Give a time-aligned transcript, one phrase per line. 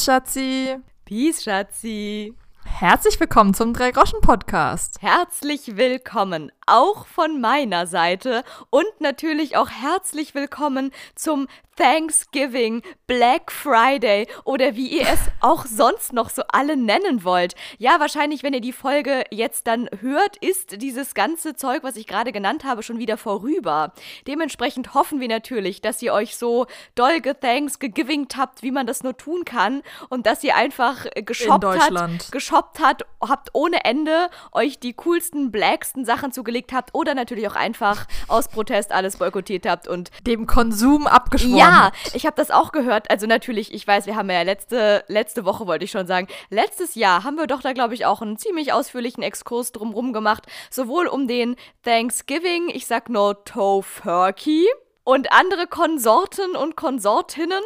[0.00, 0.76] Peace, Schatzi.
[1.04, 2.34] Peace, Schatzi.
[2.64, 5.02] Herzlich willkommen zum Drei-Groschen-Podcast.
[5.02, 11.48] Herzlich willkommen auch von meiner Seite und natürlich auch herzlich willkommen zum
[11.80, 17.54] Thanksgiving, Black Friday oder wie ihr es auch sonst noch so alle nennen wollt.
[17.78, 22.06] Ja, wahrscheinlich, wenn ihr die Folge jetzt dann hört, ist dieses ganze Zeug, was ich
[22.06, 23.94] gerade genannt habe, schon wieder vorüber.
[24.26, 26.66] Dementsprechend hoffen wir natürlich, dass ihr euch so
[26.96, 31.64] doll gethanks, gegiving habt, wie man das nur tun kann und dass ihr einfach geshoppt
[31.64, 37.48] habt, geshoppt hat, habt ohne Ende euch die coolsten, blacksten Sachen zugelegt habt oder natürlich
[37.48, 42.36] auch einfach aus Protest alles boykottiert habt und dem Konsum abgeschworen ja, ja, ich habe
[42.36, 43.10] das auch gehört.
[43.10, 46.94] Also natürlich, ich weiß, wir haben ja letzte, letzte Woche, wollte ich schon sagen, letztes
[46.94, 50.46] Jahr haben wir doch da, glaube ich, auch einen ziemlich ausführlichen Exkurs drumherum gemacht.
[50.70, 54.66] Sowohl um den Thanksgiving, ich sag nur Tofurkey
[55.04, 57.62] und andere Konsorten und Konsortinnen.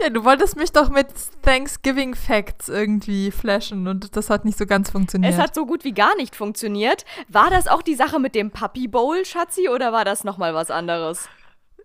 [0.00, 1.08] Ja, du wolltest mich doch mit
[1.42, 5.32] Thanksgiving Facts irgendwie flashen und das hat nicht so ganz funktioniert.
[5.32, 7.04] Es hat so gut wie gar nicht funktioniert.
[7.28, 10.70] War das auch die Sache mit dem Puppy Bowl, Schatzi, oder war das nochmal was
[10.70, 11.28] anderes?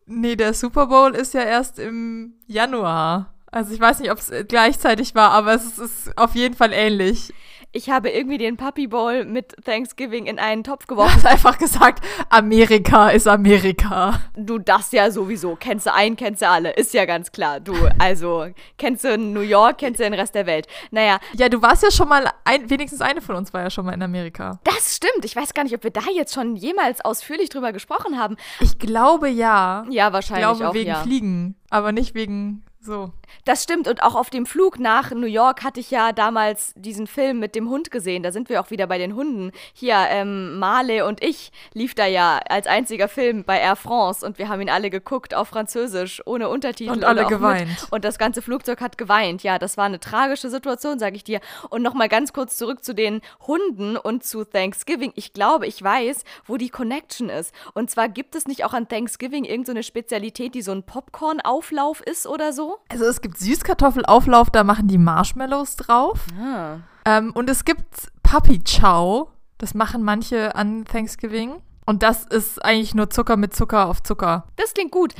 [0.07, 3.33] Nee, der Super Bowl ist ja erst im Januar.
[3.51, 7.33] Also ich weiß nicht, ob es gleichzeitig war, aber es ist auf jeden Fall ähnlich
[7.75, 11.19] ich habe irgendwie den Puppy Bowl mit Thanksgiving in einen Topf geworfen.
[11.19, 14.21] Du hast einfach gesagt, Amerika ist Amerika.
[14.35, 15.57] Du das ja sowieso.
[15.59, 16.71] Kennst du einen, kennst du alle.
[16.71, 17.59] Ist ja ganz klar.
[17.59, 20.67] Du, also, kennst du New York, kennst du den Rest der Welt.
[20.91, 21.19] Naja.
[21.33, 23.93] Ja, du warst ja schon mal, ein, wenigstens eine von uns war ja schon mal
[23.93, 24.59] in Amerika.
[24.63, 25.25] Das stimmt.
[25.25, 28.37] Ich weiß gar nicht, ob wir da jetzt schon jemals ausführlich drüber gesprochen haben.
[28.61, 29.85] Ich glaube ja.
[29.89, 31.03] Ja, wahrscheinlich ich glaube, auch, wegen ja.
[31.03, 33.11] Fliegen, aber nicht wegen so.
[33.43, 33.87] Das stimmt.
[33.87, 37.55] Und auch auf dem Flug nach New York hatte ich ja damals diesen Film mit
[37.55, 38.23] dem Hund gesehen.
[38.23, 39.51] Da sind wir auch wieder bei den Hunden.
[39.73, 44.37] Hier, ähm, Marley und ich lief da ja als einziger Film bei Air France und
[44.37, 46.91] wir haben ihn alle geguckt auf Französisch, ohne Untertitel.
[46.91, 47.67] Und alle geweint.
[47.67, 47.91] Mit.
[47.91, 49.43] Und das ganze Flugzeug hat geweint.
[49.43, 51.39] Ja, das war eine tragische Situation, sag ich dir.
[51.69, 55.11] Und nochmal ganz kurz zurück zu den Hunden und zu Thanksgiving.
[55.15, 57.53] Ich glaube, ich weiß, wo die Connection ist.
[57.73, 62.01] Und zwar gibt es nicht auch an Thanksgiving irgendeine so Spezialität, die so ein Popcorn-Auflauf
[62.01, 62.74] ist oder so?
[62.89, 66.19] Also es gibt Süßkartoffelauflauf, da machen die Marshmallows drauf.
[66.39, 66.77] Ah.
[67.05, 71.61] Ähm, und es gibt Puppy Chow, das machen manche an Thanksgiving.
[71.85, 74.47] Und das ist eigentlich nur Zucker mit Zucker auf Zucker.
[74.55, 75.13] Das klingt gut.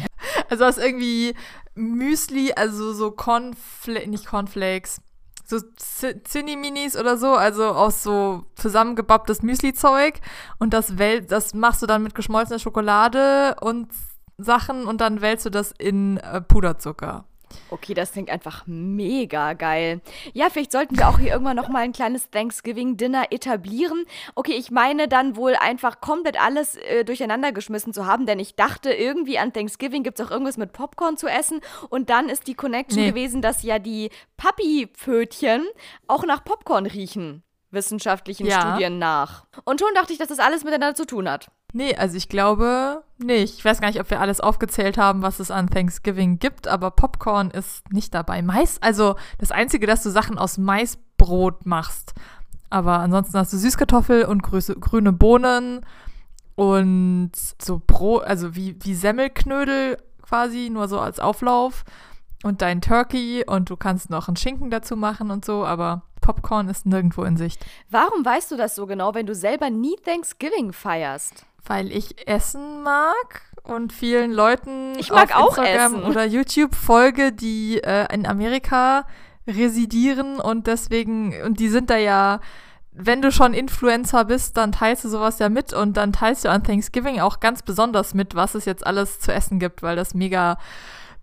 [0.50, 1.36] Also das ist irgendwie
[1.76, 5.02] Müsli, also so Cornflakes, nicht Cornflakes,
[5.46, 10.20] so Zinni-Minis oder so, also aus so zusammengebapptes Müsli-Zeug.
[10.58, 10.94] Und das,
[11.28, 13.90] das machst du dann mit geschmolzener Schokolade und
[14.38, 17.26] Sachen und dann wälzt du das in äh, Puderzucker.
[17.70, 20.02] Okay, das klingt einfach mega geil.
[20.34, 24.06] Ja, vielleicht sollten wir auch hier irgendwann noch mal ein kleines Thanksgiving-Dinner etablieren.
[24.36, 28.56] Okay, ich meine dann wohl einfach komplett alles äh, durcheinander geschmissen zu haben, denn ich
[28.56, 31.62] dachte, irgendwie an Thanksgiving gibt es auch irgendwas mit Popcorn zu essen.
[31.90, 33.10] Und dann ist die Connection nee.
[33.10, 35.66] gewesen, dass ja die Papi-Pfötchen
[36.08, 37.44] auch nach Popcorn riechen
[37.76, 38.62] wissenschaftlichen ja.
[38.62, 39.46] Studien nach.
[39.66, 41.52] Und schon dachte ich, dass das alles miteinander zu tun hat.
[41.76, 43.58] Nee, also ich glaube nicht.
[43.58, 46.90] Ich weiß gar nicht, ob wir alles aufgezählt haben, was es an Thanksgiving gibt, aber
[46.90, 48.42] Popcorn ist nicht dabei.
[48.42, 52.14] Mais, also das Einzige, dass du Sachen aus Maisbrot machst.
[52.70, 55.86] Aber ansonsten hast du Süßkartoffel und grüße, grüne Bohnen
[56.56, 61.84] und so Brot, also wie, wie Semmelknödel quasi, nur so als Auflauf.
[62.42, 66.70] Und dein Turkey und du kannst noch einen Schinken dazu machen und so, aber Popcorn
[66.70, 67.66] ist nirgendwo in Sicht.
[67.90, 71.46] Warum weißt du das so genau, wenn du selber nie Thanksgiving feierst?
[71.68, 76.04] Weil ich Essen mag und vielen Leuten ich mag auf Instagram Essen.
[76.04, 79.06] oder YouTube folge, die äh, in Amerika
[79.48, 82.40] residieren und deswegen, und die sind da ja,
[82.92, 86.50] wenn du schon Influencer bist, dann teilst du sowas ja mit und dann teilst du
[86.50, 90.14] an Thanksgiving auch ganz besonders mit, was es jetzt alles zu essen gibt, weil das
[90.14, 90.58] mega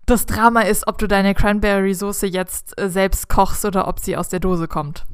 [0.05, 4.29] das Drama ist, ob du deine Cranberry-Soße jetzt äh, selbst kochst oder ob sie aus
[4.29, 5.05] der Dose kommt.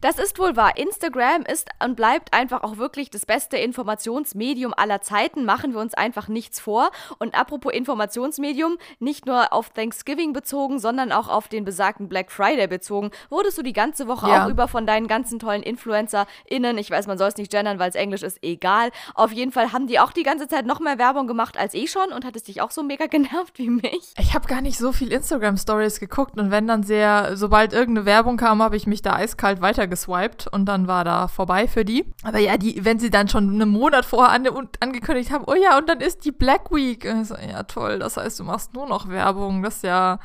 [0.00, 0.76] Das ist wohl wahr.
[0.76, 5.44] Instagram ist und bleibt einfach auch wirklich das beste Informationsmedium aller Zeiten.
[5.44, 6.90] Machen wir uns einfach nichts vor.
[7.18, 12.66] Und apropos Informationsmedium, nicht nur auf Thanksgiving bezogen, sondern auch auf den besagten Black Friday
[12.66, 14.44] bezogen, wurdest du die ganze Woche ja.
[14.44, 17.90] auch über von deinen ganzen tollen InfluencerInnen, ich weiß, man soll es nicht gendern, weil
[17.90, 18.90] es Englisch ist, egal.
[19.14, 21.86] Auf jeden Fall haben die auch die ganze Zeit noch mehr Werbung gemacht als eh
[21.86, 24.12] schon und hat es dich auch so mega genervt wie mich.
[24.18, 28.36] Ich habe gar nicht so viel Instagram-Stories geguckt und wenn dann sehr, sobald irgendeine Werbung
[28.36, 32.04] kam, habe ich mich da eiskalt weiter geswiped und dann war da vorbei für die.
[32.22, 34.46] Aber ja, die, wenn sie dann schon einen Monat vorher an,
[34.80, 37.06] angekündigt haben, oh ja, und dann ist die Black Week.
[37.24, 39.62] So, ja, toll, das heißt, du machst nur noch Werbung.
[39.62, 40.18] Das ist ja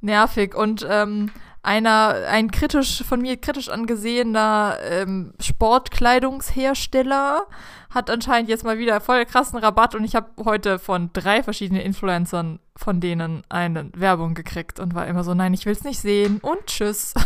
[0.00, 0.54] nervig.
[0.54, 1.30] Und ähm,
[1.64, 7.46] einer, ein kritisch, von mir kritisch angesehener ähm, Sportkleidungshersteller
[7.88, 11.80] hat anscheinend jetzt mal wieder voll krassen Rabatt und ich habe heute von drei verschiedenen
[11.80, 16.00] Influencern von denen eine Werbung gekriegt und war immer so, nein, ich will es nicht
[16.00, 17.14] sehen und tschüss.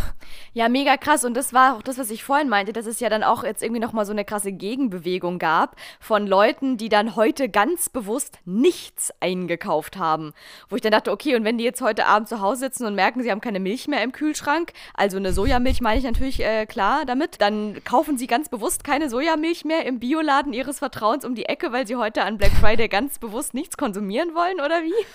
[0.53, 1.23] Ja, mega krass.
[1.23, 3.63] Und das war auch das, was ich vorhin meinte, dass es ja dann auch jetzt
[3.63, 9.13] irgendwie nochmal so eine krasse Gegenbewegung gab von Leuten, die dann heute ganz bewusst nichts
[9.19, 10.33] eingekauft haben.
[10.69, 12.95] Wo ich dann dachte, okay, und wenn die jetzt heute Abend zu Hause sitzen und
[12.95, 16.65] merken, sie haben keine Milch mehr im Kühlschrank, also eine Sojamilch meine ich natürlich äh,
[16.65, 21.35] klar damit, dann kaufen sie ganz bewusst keine Sojamilch mehr im Bioladen ihres Vertrauens um
[21.35, 25.05] die Ecke, weil sie heute an Black Friday ganz bewusst nichts konsumieren wollen, oder wie?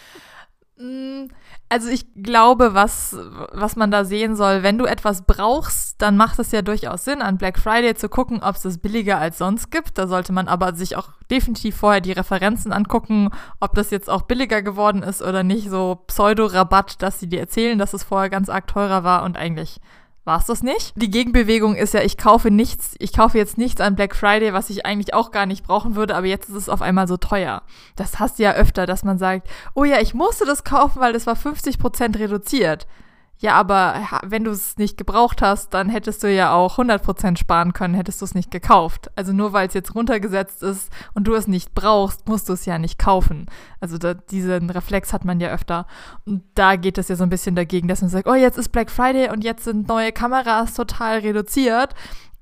[0.76, 1.29] Mm,
[1.69, 3.17] also ich glaube, was,
[3.53, 7.23] was man da sehen soll, wenn du etwas brauchst, dann macht es ja durchaus Sinn,
[7.23, 9.99] an Black Friday zu gucken, ob es das billiger als sonst gibt.
[9.99, 13.31] Da sollte man aber sich auch definitiv vorher die Referenzen angucken,
[13.61, 15.71] ob das jetzt auch billiger geworden ist oder nicht.
[15.71, 19.81] So Pseudo-Rabatt, dass sie dir erzählen, dass es vorher ganz arg teurer war und eigentlich
[20.25, 20.93] war es das nicht.
[20.97, 24.71] Die Gegenbewegung ist ja, ich kaufe nichts, ich kaufe jetzt nichts an Black Friday, was
[24.71, 27.62] ich eigentlich auch gar nicht brauchen würde, aber jetzt ist es auf einmal so teuer.
[27.97, 31.12] Das hast du ja öfter, dass man sagt, oh ja, ich musste das kaufen, weil
[31.12, 32.87] das war 50% reduziert.
[33.44, 37.75] Ja, aber wenn du es nicht gebraucht hast, dann hättest du ja auch 100% sparen
[37.75, 39.11] können, hättest du es nicht gekauft.
[39.17, 42.64] Also nur weil es jetzt runtergesetzt ist und du es nicht brauchst, musst du es
[42.64, 43.44] ja nicht kaufen.
[43.81, 45.87] Also da, diesen Reflex hat man ja öfter.
[46.25, 48.70] Und da geht es ja so ein bisschen dagegen, dass man sagt, oh, jetzt ist
[48.70, 51.94] Black Friday und jetzt sind neue Kameras total reduziert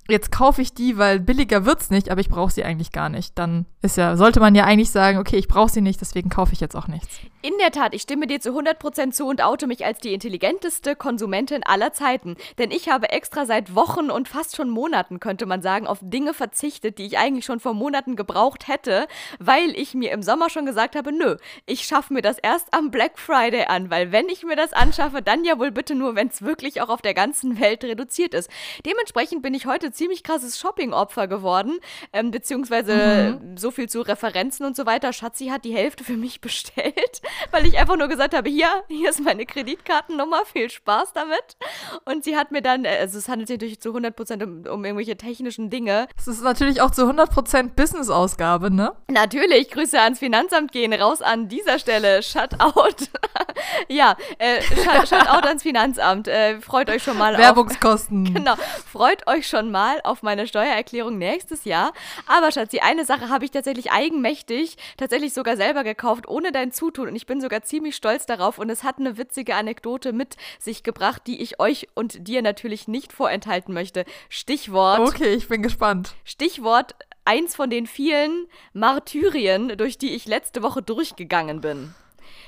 [0.08, 3.38] jetzt kaufe ich die, weil billiger wird's nicht, aber ich brauche sie eigentlich gar nicht.
[3.38, 6.52] Dann ist ja, sollte man ja eigentlich sagen, okay, ich brauche sie nicht, deswegen kaufe
[6.52, 7.20] ich jetzt auch nichts.
[7.44, 10.94] In der Tat, ich stimme dir zu 100% zu und oute mich als die intelligenteste
[10.94, 12.36] Konsumentin aller Zeiten.
[12.58, 16.34] Denn ich habe extra seit Wochen und fast schon Monaten, könnte man sagen, auf Dinge
[16.34, 19.08] verzichtet, die ich eigentlich schon vor Monaten gebraucht hätte,
[19.40, 21.34] weil ich mir im Sommer schon gesagt habe, nö,
[21.66, 25.20] ich schaffe mir das erst am Black Friday an, weil wenn ich mir das anschaffe,
[25.20, 28.50] dann ja wohl bitte nur, wenn es wirklich auch auf der ganzen Welt reduziert ist.
[28.86, 31.80] Dementsprechend bin ich heute ziemlich krasses Shopping-Opfer geworden,
[32.12, 33.56] ähm, beziehungsweise mhm.
[33.56, 35.12] so viel zu Referenzen und so weiter.
[35.12, 39.10] Schatzi hat die Hälfte für mich bestellt weil ich einfach nur gesagt habe, hier, hier
[39.10, 41.56] ist meine Kreditkartennummer, viel Spaß damit.
[42.04, 44.84] Und sie hat mir dann, äh, also es handelt sich natürlich zu 100% um, um
[44.84, 46.08] irgendwelche technischen Dinge.
[46.18, 48.92] Es ist natürlich auch zu 100% Business-Ausgabe, ne?
[49.10, 53.06] Natürlich, Grüße ans Finanzamt gehen, raus an dieser Stelle, Shutout.
[53.88, 58.26] ja, äh, Shutout ans Finanzamt, äh, freut euch schon mal Werbungskosten.
[58.26, 58.54] Auf, genau,
[58.90, 61.92] freut euch schon mal auf meine Steuererklärung nächstes Jahr.
[62.26, 67.08] Aber Schatzi, eine Sache habe ich tatsächlich eigenmächtig, tatsächlich sogar selber gekauft, ohne dein Zutun.
[67.08, 70.82] Und ich bin sogar ziemlich stolz darauf und es hat eine witzige Anekdote mit sich
[70.82, 74.04] gebracht, die ich euch und dir natürlich nicht vorenthalten möchte.
[74.28, 75.00] Stichwort.
[75.00, 76.14] Okay, ich bin gespannt.
[76.24, 81.94] Stichwort eins von den vielen Martyrien, durch die ich letzte Woche durchgegangen bin.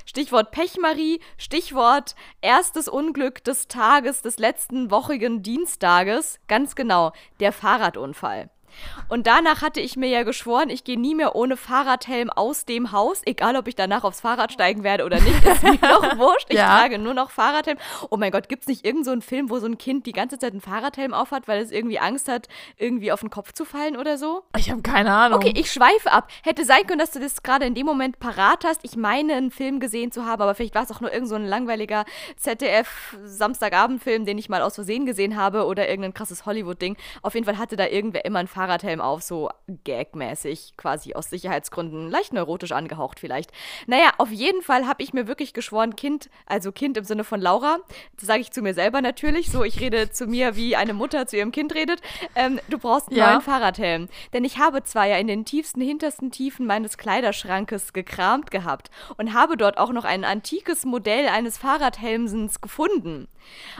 [0.06, 6.41] Stichwort Pechmarie, Stichwort erstes Unglück des Tages, des letzten wochigen Dienstages.
[6.47, 8.50] Ganz genau, der Fahrradunfall.
[9.09, 12.93] Und danach hatte ich mir ja geschworen, ich gehe nie mehr ohne Fahrradhelm aus dem
[12.93, 16.47] Haus, egal ob ich danach aufs Fahrrad steigen werde oder nicht, ist mir doch wurscht.
[16.49, 16.79] Ich ja.
[16.79, 17.79] trage nur noch Fahrradhelm.
[18.11, 20.38] Oh mein Gott, gibt es nicht irgendeinen so Film, wo so ein Kind die ganze
[20.38, 22.49] Zeit einen Fahrradhelm aufhat, weil es irgendwie Angst hat,
[22.79, 24.43] irgendwie auf den Kopf zu fallen oder so?
[24.56, 25.38] Ich habe keine Ahnung.
[25.38, 26.29] Okay, ich schweife ab.
[26.43, 28.81] Hätte sein können, dass du das gerade in dem Moment parat hast.
[28.82, 31.49] Ich meine, einen Film gesehen zu haben, aber vielleicht war es auch nur irgendein so
[31.49, 32.05] langweiliger
[32.37, 36.97] ZDF-Samstagabendfilm, den ich mal aus Versehen gesehen habe oder irgendein krasses Hollywood-Ding.
[37.23, 38.63] Auf jeden Fall hatte da irgendwer immer einen Fahrradhelm
[39.00, 39.50] auf, so
[39.85, 43.50] gagmäßig, quasi aus Sicherheitsgründen, leicht neurotisch angehaucht vielleicht.
[43.87, 47.40] Naja, auf jeden Fall habe ich mir wirklich geschworen, Kind, also Kind im Sinne von
[47.40, 47.78] Laura,
[48.16, 51.26] das sage ich zu mir selber natürlich, so ich rede zu mir, wie eine Mutter
[51.26, 52.00] zu ihrem Kind redet,
[52.35, 53.30] ähm, du brauchst einen ja.
[53.30, 54.09] neuen Fahrradhelm.
[54.33, 59.35] Denn ich habe zwar ja in den tiefsten, hintersten Tiefen meines Kleiderschrankes gekramt gehabt und
[59.35, 63.28] habe dort auch noch ein antikes Modell eines Fahrradhelmsens gefunden.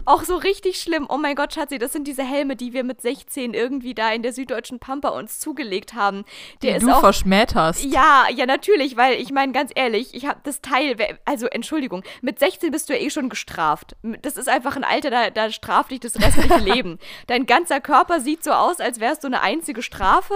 [0.05, 1.07] Auch so richtig schlimm.
[1.09, 4.23] Oh mein Gott, Schatzi, das sind diese Helme, die wir mit 16 irgendwie da in
[4.23, 6.25] der süddeutschen Pampa uns zugelegt haben.
[6.62, 7.85] Der die du auch, verschmäht hast.
[7.85, 12.38] Ja, ja, natürlich, weil ich meine, ganz ehrlich, ich habe das Teil, also Entschuldigung, mit
[12.38, 13.97] 16 bist du ja eh schon gestraft.
[14.23, 16.99] Das ist einfach ein Alter, da, da straft dich das restliche Leben.
[17.26, 20.35] Dein ganzer Körper sieht so aus, als wärst du eine einzige Strafe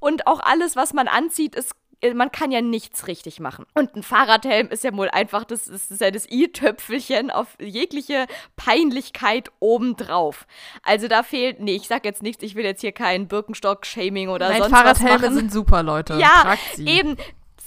[0.00, 1.74] und auch alles, was man anzieht, ist
[2.14, 3.64] man kann ja nichts richtig machen.
[3.74, 8.26] Und ein Fahrradhelm ist ja wohl einfach, das, das ist ja das i-Töpfelchen auf jegliche
[8.56, 10.46] Peinlichkeit obendrauf.
[10.82, 14.48] Also da fehlt, nee, ich sag jetzt nichts, ich will jetzt hier kein Birkenstock-Shaming oder
[14.48, 15.34] Nein, sonst Fahrradhelme was machen.
[15.36, 16.14] sind super, Leute.
[16.14, 17.16] Ja, eben.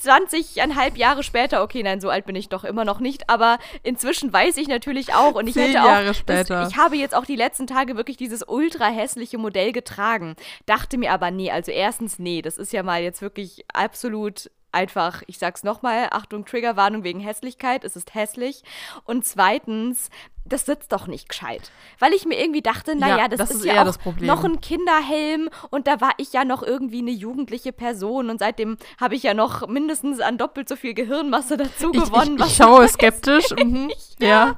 [0.03, 4.31] 20,5 Jahre später, okay, nein, so alt bin ich doch immer noch nicht, aber inzwischen
[4.31, 6.61] weiß ich natürlich auch und ich Zehn hätte auch, Jahre später.
[6.61, 10.97] Das, ich habe jetzt auch die letzten Tage wirklich dieses ultra hässliche Modell getragen, dachte
[10.97, 15.39] mir aber, nee, also erstens, nee, das ist ja mal jetzt wirklich absolut einfach, ich
[15.39, 18.63] sag's nochmal, Achtung, Triggerwarnung wegen Hässlichkeit, es ist hässlich.
[19.03, 20.09] Und zweitens,
[20.45, 21.71] das sitzt doch nicht gescheit.
[21.99, 24.27] Weil ich mir irgendwie dachte, naja, Ja, das, das ist, ist ja auch das Problem.
[24.27, 28.29] noch ein Kinderhelm und da war ich ja noch ich ja irgendwie eine jugendliche Person
[28.29, 32.35] und seitdem habe ich ja noch mindestens an doppelt so viel Gehirnmasse dazu Ich, gewonnen.
[32.35, 33.45] ich, was ich schaue skeptisch.
[33.51, 33.91] Mhm.
[34.21, 34.57] Ja.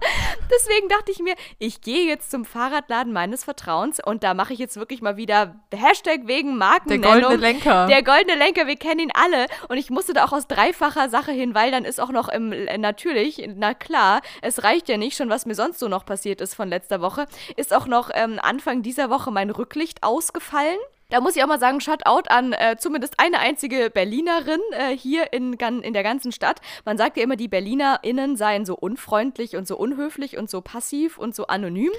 [0.51, 4.59] Deswegen dachte ich mir, ich gehe jetzt zum Fahrradladen meines Vertrauens und da mache ich
[4.59, 7.11] jetzt wirklich mal wieder Hashtag wegen Der Markennennung.
[7.11, 7.85] goldene Lenker.
[7.85, 9.45] Der goldene Lenker, wir kennen ihn alle.
[9.69, 12.51] Und ich musste da auch aus dreifacher Sache hin, weil dann ist auch noch im,
[12.51, 16.41] äh, natürlich, na klar, es reicht ja nicht schon, was mir sonst so noch passiert
[16.41, 20.77] ist von letzter Woche, ist auch noch ähm, Anfang dieser Woche mein Rücklicht ausgefallen.
[21.11, 25.33] Da muss ich auch mal sagen, Shoutout an äh, zumindest eine einzige Berlinerin äh, hier
[25.33, 26.61] in, in der ganzen Stadt.
[26.85, 31.17] Man sagt ja immer, die BerlinerInnen seien so unfreundlich und so unhöflich und so passiv
[31.17, 31.91] und so anonym.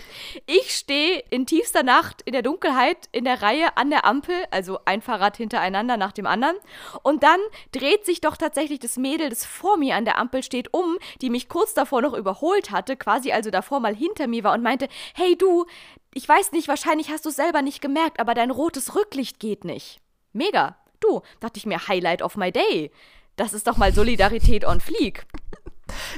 [0.46, 4.78] Ich stehe in tiefster Nacht in der Dunkelheit in der Reihe an der Ampel, also
[4.86, 6.56] ein Fahrrad hintereinander nach dem anderen.
[7.02, 7.40] Und dann
[7.72, 11.28] dreht sich doch tatsächlich das Mädel, das vor mir an der Ampel steht, um, die
[11.28, 14.88] mich kurz davor noch überholt hatte, quasi also davor mal hinter mir war und meinte,
[15.12, 15.66] hey du,
[16.14, 19.64] ich weiß nicht, wahrscheinlich hast du es selber nicht gemerkt, aber dein rotes Rücklicht geht
[19.64, 20.00] nicht.
[20.32, 20.76] Mega.
[21.00, 22.90] Du, dachte ich mir, Highlight of my day.
[23.36, 25.24] Das ist doch mal Solidarität on Fleek.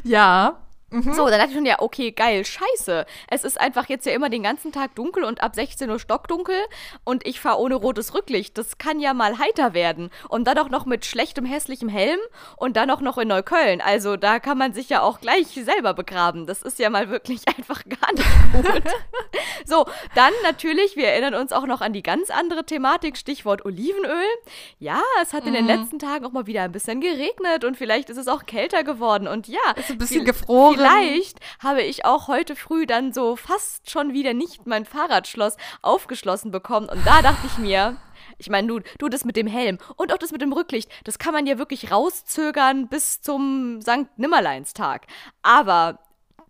[0.05, 0.61] Ja.
[1.03, 3.07] So, dann dachte ich schon, ja, okay, geil, scheiße.
[3.29, 6.57] Es ist einfach jetzt ja immer den ganzen Tag dunkel und ab 16 Uhr stockdunkel
[7.05, 8.57] und ich fahre ohne rotes Rücklicht.
[8.59, 10.11] Das kann ja mal heiter werden.
[10.29, 12.19] Und dann auch noch mit schlechtem, hässlichem Helm
[12.57, 13.81] und dann auch noch in Neukölln.
[13.81, 16.47] Also da kann man sich ja auch gleich selber begraben.
[16.47, 18.83] Das ist ja mal wirklich einfach gar nicht gut.
[19.65, 24.25] so, dann natürlich, wir erinnern uns auch noch an die ganz andere Thematik, Stichwort Olivenöl.
[24.79, 28.11] Ja, es hat in den letzten Tagen auch mal wieder ein bisschen geregnet und vielleicht
[28.11, 29.27] ist es auch kälter geworden.
[29.27, 30.84] Und ja, Ist ein bisschen gefroren.
[30.91, 36.51] Vielleicht habe ich auch heute früh dann so fast schon wieder nicht mein Fahrradschloss aufgeschlossen
[36.51, 36.89] bekommen.
[36.89, 37.97] Und da dachte ich mir,
[38.39, 41.19] ich meine, du, du das mit dem Helm und auch das mit dem Rücklicht, das
[41.19, 45.07] kann man ja wirklich rauszögern bis zum Sankt Nimmerleinstag.
[45.43, 45.99] Aber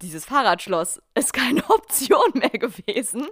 [0.03, 3.27] dieses Fahrradschloss ist keine Option mehr gewesen.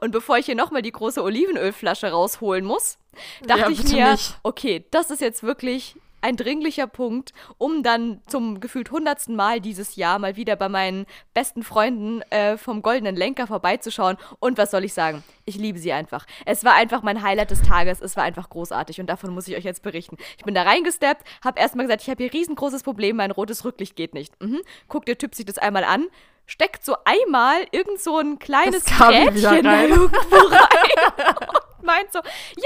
[0.00, 2.98] Und bevor ich hier nochmal die große Olivenölflasche rausholen muss,
[3.46, 4.34] dachte Ja, ich mir, nicht.
[4.42, 9.96] okay, das ist jetzt wirklich ein dringlicher Punkt, um dann zum gefühlt hundertsten Mal dieses
[9.96, 14.16] Jahr mal wieder bei meinen besten Freunden äh, vom Goldenen Lenker vorbeizuschauen.
[14.38, 15.22] Und was soll ich sagen?
[15.44, 16.26] Ich liebe sie einfach.
[16.46, 18.00] Es war einfach mein Highlight des Tages.
[18.00, 20.16] Es war einfach großartig und davon muss ich euch jetzt berichten.
[20.38, 23.96] Ich bin da reingesteppt, habe erstmal gesagt, ich habe hier riesengroßes Problem, mein rotes Rücklicht
[23.96, 24.40] geht nicht.
[24.40, 24.62] Mhm.
[24.88, 26.06] Guckt der Typ sich das einmal an,
[26.46, 29.26] steckt so einmal irgend so ein kleines rein.
[29.26, 29.92] irgendwo rein
[31.82, 32.20] und meint so,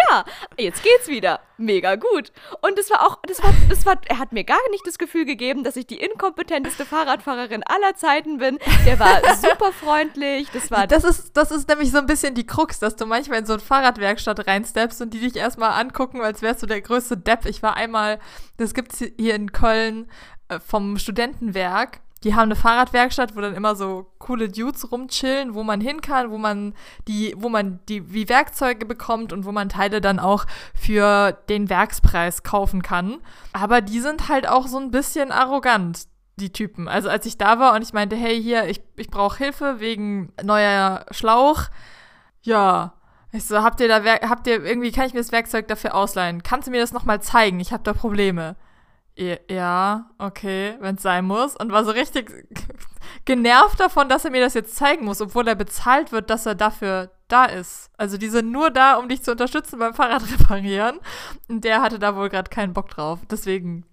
[0.09, 0.25] ja,
[0.59, 1.41] jetzt geht's wieder.
[1.59, 2.33] Mega gut.
[2.61, 5.25] Und es war auch, das war, das war, er hat mir gar nicht das Gefühl
[5.25, 8.59] gegeben, dass ich die inkompetenteste Fahrradfahrerin aller Zeiten bin.
[8.85, 10.49] Der war super freundlich.
[10.53, 13.39] Das war Das ist, das ist nämlich so ein bisschen die Krux, dass du manchmal
[13.39, 17.17] in so eine Fahrradwerkstatt reinsteppst und die dich erstmal angucken, als wärst du der größte
[17.17, 17.47] Depp.
[17.47, 18.19] Ich war einmal,
[18.59, 20.11] das gibt's hier in Köln
[20.49, 22.01] äh, vom Studentenwerk.
[22.25, 26.31] Die haben eine Fahrradwerkstatt, wo dann immer so coole Dudes rumchillen, wo man hin kann,
[26.31, 26.75] wo man
[27.07, 31.69] die, wo man die wie Werkzeuge bekommt und wo man Teile dann auch für den
[31.69, 33.19] Werkspreis kaufen kann.
[33.53, 36.07] Aber die sind halt auch so ein bisschen arrogant
[36.37, 36.89] die Typen.
[36.89, 40.33] Also als ich da war und ich meinte, hey, hier, ich, ich brauche Hilfe wegen
[40.43, 41.65] neuer Schlauch.
[42.43, 42.93] Ja.
[43.33, 46.43] Ich so, habt ihr da, habt ihr irgendwie, kann ich mir das Werkzeug dafür ausleihen?
[46.43, 47.61] Kannst du mir das nochmal zeigen?
[47.61, 48.57] Ich habe da Probleme.
[49.19, 51.57] Ja, okay, wenn es sein muss.
[51.57, 52.31] Und war so richtig
[53.25, 56.55] genervt davon, dass er mir das jetzt zeigen muss, obwohl er bezahlt wird, dass er
[56.55, 57.91] dafür da ist.
[57.97, 61.01] Also die sind nur da, um dich zu unterstützen beim Fahrrad reparieren.
[61.49, 63.21] Und der hatte da wohl gerade keinen Bock drauf.
[63.31, 63.87] Deswegen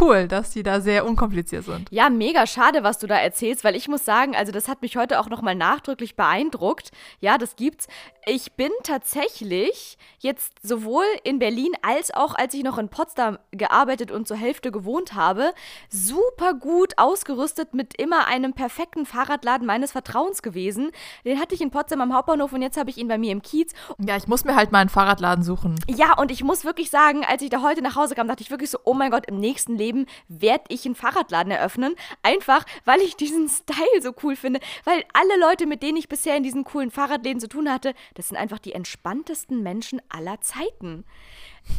[0.00, 1.88] cool, dass die da sehr unkompliziert sind.
[1.90, 4.96] Ja, mega schade, was du da erzählst, weil ich muss sagen, also das hat mich
[4.96, 6.90] heute auch nochmal nachdrücklich beeindruckt.
[7.20, 7.88] Ja, das gibt's.
[8.24, 14.12] Ich bin tatsächlich jetzt sowohl in Berlin als auch, als ich noch in Potsdam gearbeitet
[14.12, 15.52] und zur Hälfte gewohnt habe,
[15.90, 20.92] super gut ausgerüstet mit immer einem perfekten Fahrradladen meines Vertrauens gewesen.
[21.24, 23.42] Den hatte ich in Potsdam am Hauptbahnhof und jetzt habe ich ihn bei mir im
[23.42, 23.72] Kiez.
[23.98, 25.74] Ja, ich muss mir halt mal einen Fahrradladen suchen.
[25.88, 28.52] Ja, und ich muss wirklich sagen, als ich da heute nach Hause kam, dachte ich
[28.52, 31.96] wirklich so, oh mein Gott, im nächsten Leben werde ich einen Fahrradladen eröffnen.
[32.22, 34.60] Einfach, weil ich diesen Style so cool finde.
[34.84, 38.28] Weil alle Leute, mit denen ich bisher in diesen coolen Fahrradläden zu tun hatte, das
[38.28, 41.04] sind einfach die entspanntesten Menschen aller Zeiten.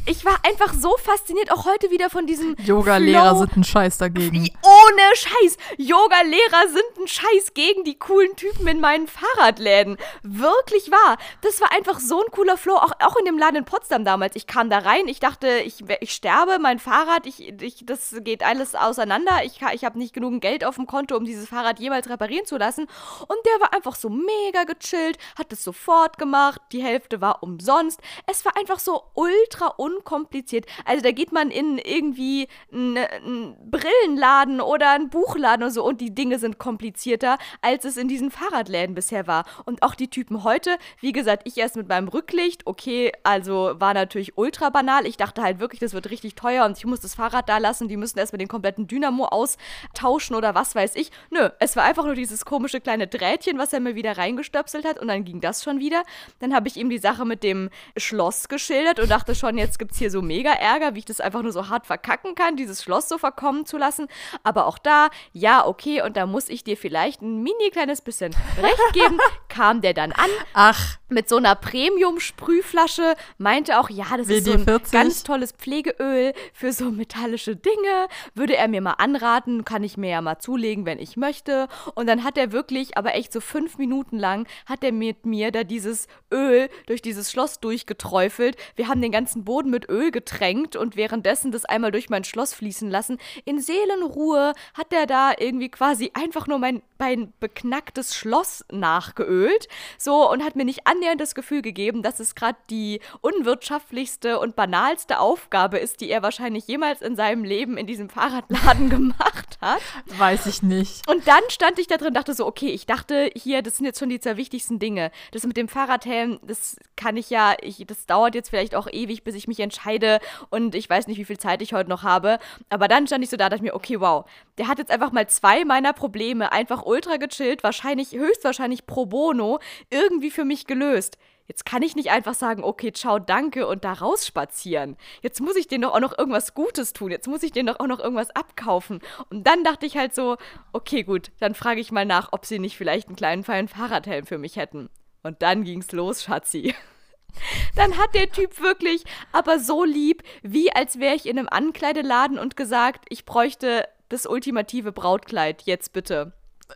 [0.05, 4.49] Ich war einfach so fasziniert, auch heute wieder von diesem Yoga-Lehrer sind ein Scheiß dagegen.
[4.61, 5.57] Ohne Scheiß.
[5.77, 9.95] Yoga-Lehrer sind ein Scheiß gegen die coolen Typen in meinen Fahrradläden.
[10.21, 11.17] Wirklich wahr.
[11.39, 12.75] Das war einfach so ein cooler Flow.
[12.75, 14.35] Auch, auch in dem Laden in Potsdam damals.
[14.35, 18.43] Ich kam da rein, ich dachte, ich, ich sterbe, mein Fahrrad, ich, ich, das geht
[18.43, 19.45] alles auseinander.
[19.45, 22.57] Ich, ich habe nicht genug Geld auf dem Konto, um dieses Fahrrad jemals reparieren zu
[22.57, 22.87] lassen.
[23.21, 26.59] Und der war einfach so mega gechillt, hat es sofort gemacht.
[26.73, 28.01] Die Hälfte war umsonst.
[28.27, 30.65] Es war einfach so ultra, unkompliziert.
[30.85, 36.13] Also da geht man in irgendwie einen Brillenladen oder einen Buchladen und so und die
[36.13, 39.45] Dinge sind komplizierter, als es in diesen Fahrradläden bisher war.
[39.65, 43.93] Und auch die Typen heute, wie gesagt, ich erst mit meinem Rücklicht, okay, also war
[43.93, 45.05] natürlich ultra banal.
[45.05, 47.87] Ich dachte halt wirklich, das wird richtig teuer und ich muss das Fahrrad da lassen,
[47.87, 51.11] die müssen erstmal den kompletten Dynamo austauschen oder was weiß ich.
[51.29, 54.99] Nö, es war einfach nur dieses komische kleine Drähtchen, was er mir wieder reingestöpselt hat
[54.99, 56.03] und dann ging das schon wieder.
[56.39, 59.93] Dann habe ich ihm die Sache mit dem Schloss geschildert und dachte schon, jetzt gibt
[59.93, 62.83] es hier so mega Ärger, wie ich das einfach nur so hart verkacken kann, dieses
[62.83, 64.07] Schloss so verkommen zu lassen.
[64.43, 68.35] Aber auch da, ja, okay, und da muss ich dir vielleicht ein mini kleines bisschen
[68.61, 69.17] recht geben,
[69.49, 70.29] kam der dann an.
[70.53, 70.97] Ach.
[71.09, 76.73] Mit so einer Premium-Sprühflasche, meinte auch, ja, das ist so ein ganz tolles Pflegeöl für
[76.73, 78.07] so metallische Dinge.
[78.33, 81.67] Würde er mir mal anraten, kann ich mir ja mal zulegen, wenn ich möchte.
[81.93, 85.51] Und dann hat er wirklich, aber echt so fünf Minuten lang, hat er mit mir
[85.51, 88.57] da dieses Öl durch dieses Schloss durchgeträufelt.
[88.75, 92.53] Wir haben den ganzen Boden mit Öl getränkt und währenddessen das einmal durch mein Schloss
[92.53, 93.17] fließen lassen.
[93.45, 99.67] In Seelenruhe hat er da irgendwie quasi einfach nur mein, mein beknacktes Schloss nachgeölt.
[99.97, 104.55] So und hat mir nicht annähernd das Gefühl gegeben, dass es gerade die unwirtschaftlichste und
[104.55, 109.81] banalste Aufgabe ist, die er wahrscheinlich jemals in seinem Leben in diesem Fahrradladen gemacht hat.
[110.17, 111.09] Weiß ich nicht.
[111.09, 113.85] Und dann stand ich da drin und dachte so, okay, ich dachte hier, das sind
[113.85, 115.11] jetzt schon die zwei wichtigsten Dinge.
[115.31, 119.25] Das mit dem Fahrradhelm, das kann ich ja, ich, das dauert jetzt vielleicht auch ewig,
[119.25, 120.19] bis ich mich entscheide
[120.49, 122.39] und ich weiß nicht, wie viel Zeit ich heute noch habe.
[122.69, 124.25] Aber dann stand ich so da, dachte mir, okay, wow,
[124.57, 129.59] der hat jetzt einfach mal zwei meiner Probleme einfach ultra gechillt, wahrscheinlich, höchstwahrscheinlich pro bono,
[129.89, 131.17] irgendwie für mich gelöst.
[131.47, 134.95] Jetzt kann ich nicht einfach sagen, okay, ciao, danke und da rausspazieren.
[135.21, 137.11] Jetzt muss ich denen doch auch noch irgendwas Gutes tun.
[137.11, 139.01] Jetzt muss ich denen doch auch noch irgendwas abkaufen.
[139.29, 140.37] Und dann dachte ich halt so,
[140.71, 144.25] okay, gut, dann frage ich mal nach, ob sie nicht vielleicht einen kleinen feinen Fahrradhelm
[144.25, 144.89] für mich hätten.
[145.23, 146.75] Und dann ging's los, Schatzi.
[147.75, 152.37] Dann hat der Typ wirklich aber so lieb, wie als wäre ich in einem Ankleideladen
[152.37, 156.33] und gesagt, ich bräuchte das ultimative Brautkleid, jetzt bitte.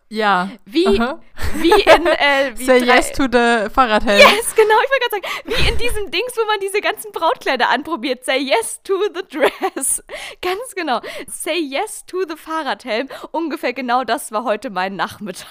[0.09, 0.49] Ja.
[0.65, 2.07] Wie, wie in.
[2.07, 4.19] Äh, wie Say yes to the Fahrradhelm.
[4.19, 5.43] Yes, genau, ich wollte gerade sagen.
[5.45, 8.25] Wie in diesem Dings, wo man diese ganzen Brautkleider anprobiert.
[8.25, 10.03] Say yes to the dress.
[10.41, 11.01] Ganz genau.
[11.27, 13.09] Say yes to the Fahrradhelm.
[13.31, 15.47] Ungefähr genau das war heute mein Nachmittag.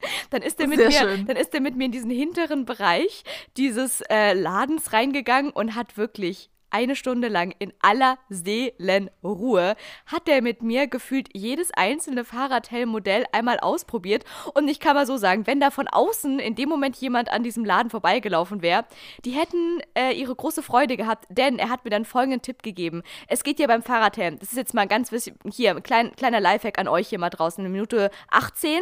[0.30, 3.22] Dann ist er mit, mir, dann ist er mit mir in diesen hinteren Bereich
[3.56, 10.42] dieses äh, Ladens reingegangen und hat wirklich eine Stunde lang in aller Seelenruhe hat er
[10.42, 14.24] mit mir gefühlt jedes einzelne Fahrradhelmmodell einmal ausprobiert.
[14.54, 17.42] Und ich kann mal so sagen, wenn da von außen in dem Moment jemand an
[17.42, 18.84] diesem Laden vorbeigelaufen wäre,
[19.24, 23.02] die hätten äh, ihre große Freude gehabt, denn er hat mir dann folgenden Tipp gegeben.
[23.28, 26.78] Es geht ja beim Fahrradhelm, das ist jetzt mal ganz wichtig, hier, klein, kleiner Lifehack
[26.78, 28.80] an euch hier mal draußen, in Minute 18.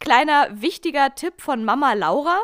[0.00, 2.38] Kleiner wichtiger Tipp von Mama Laura.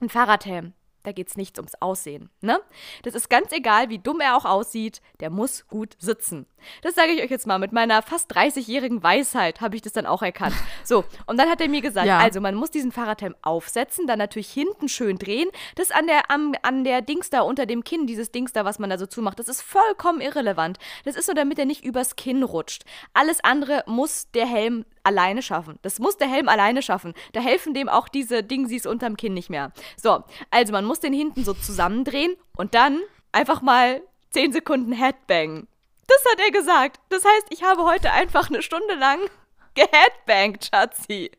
[0.00, 0.74] Ein Fahrradhelm
[1.06, 2.30] da geht es nicht ums Aussehen.
[2.40, 2.60] Ne?
[3.04, 6.46] Das ist ganz egal, wie dumm er auch aussieht, der muss gut sitzen.
[6.82, 7.58] Das sage ich euch jetzt mal.
[7.58, 10.54] Mit meiner fast 30-jährigen Weisheit habe ich das dann auch erkannt.
[10.84, 12.18] So, und dann hat er mir gesagt, ja.
[12.18, 15.48] also man muss diesen Fahrradhelm aufsetzen, dann natürlich hinten schön drehen.
[15.74, 18.78] Das an der, am, an der Dings da unter dem Kinn, dieses Dings da, was
[18.78, 20.78] man da so zumacht, das ist vollkommen irrelevant.
[21.04, 22.84] Das ist nur, damit er nicht übers Kinn rutscht.
[23.14, 25.78] Alles andere muss der Helm alleine schaffen.
[25.82, 27.14] Das muss der Helm alleine schaffen.
[27.32, 29.72] Da helfen dem auch diese Dingsies unterm Kinn nicht mehr.
[29.96, 33.00] So, also man muss den hinten so zusammendrehen und dann
[33.32, 35.68] einfach mal 10 Sekunden Headbang.
[36.08, 37.00] Das hat er gesagt.
[37.08, 39.20] Das heißt, ich habe heute einfach eine Stunde lang
[39.74, 41.30] geheadbangt, Schatzi.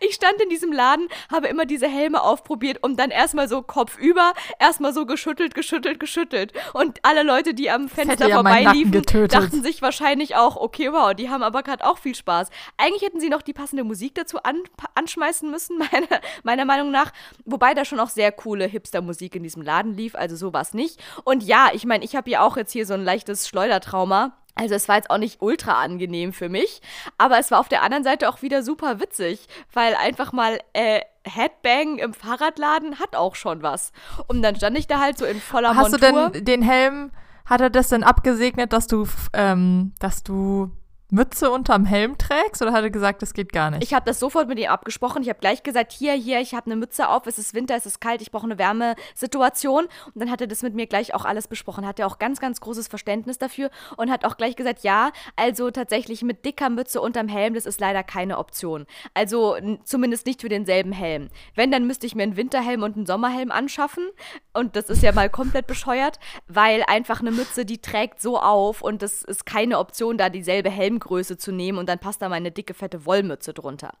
[0.00, 4.32] Ich stand in diesem Laden, habe immer diese Helme aufprobiert und dann erstmal so kopfüber,
[4.58, 6.52] erstmal so geschüttelt, geschüttelt, geschüttelt.
[6.72, 11.30] Und alle Leute, die am Fenster ja vorbeiliefen, dachten sich wahrscheinlich auch, okay, wow, die
[11.30, 12.50] haben aber gerade auch viel Spaß.
[12.76, 14.62] Eigentlich hätten sie noch die passende Musik dazu an,
[14.94, 16.08] anschmeißen müssen, meine,
[16.42, 17.12] meiner Meinung nach.
[17.44, 21.02] Wobei da schon auch sehr coole Hipster-Musik in diesem Laden lief, also sowas nicht.
[21.24, 24.36] Und ja, ich meine, ich habe ja auch jetzt hier so ein leichtes Schleudertrauma.
[24.54, 26.80] Also es war jetzt auch nicht ultra angenehm für mich,
[27.18, 31.00] aber es war auf der anderen Seite auch wieder super witzig, weil einfach mal äh,
[31.24, 33.92] Headbang im Fahrradladen hat auch schon was.
[34.28, 36.08] Und dann stand ich da halt so in voller Hast Montur.
[36.08, 37.10] Hast du denn den Helm,
[37.46, 40.70] hat er das denn abgesegnet, dass du, ähm, dass du
[41.14, 43.84] Mütze unterm Helm trägst oder hat er gesagt, das geht gar nicht?
[43.84, 45.22] Ich habe das sofort mit ihm abgesprochen.
[45.22, 47.86] Ich habe gleich gesagt, hier, hier, ich habe eine Mütze auf, es ist Winter, es
[47.86, 49.84] ist kalt, ich brauche eine Wärmesituation.
[49.84, 51.86] Und dann hat er das mit mir gleich auch alles besprochen.
[51.86, 55.70] Hat er auch ganz, ganz großes Verständnis dafür und hat auch gleich gesagt, ja, also
[55.70, 58.86] tatsächlich mit dicker Mütze unterm Helm, das ist leider keine Option.
[59.14, 61.28] Also zumindest nicht für denselben Helm.
[61.54, 64.08] Wenn, dann müsste ich mir einen Winterhelm und einen Sommerhelm anschaffen.
[64.52, 68.82] Und das ist ja mal komplett bescheuert, weil einfach eine Mütze, die trägt so auf
[68.82, 72.28] und das ist keine Option, da dieselbe Helm Helmgröße zu nehmen und dann passt da
[72.28, 73.92] meine dicke, fette Wollmütze drunter.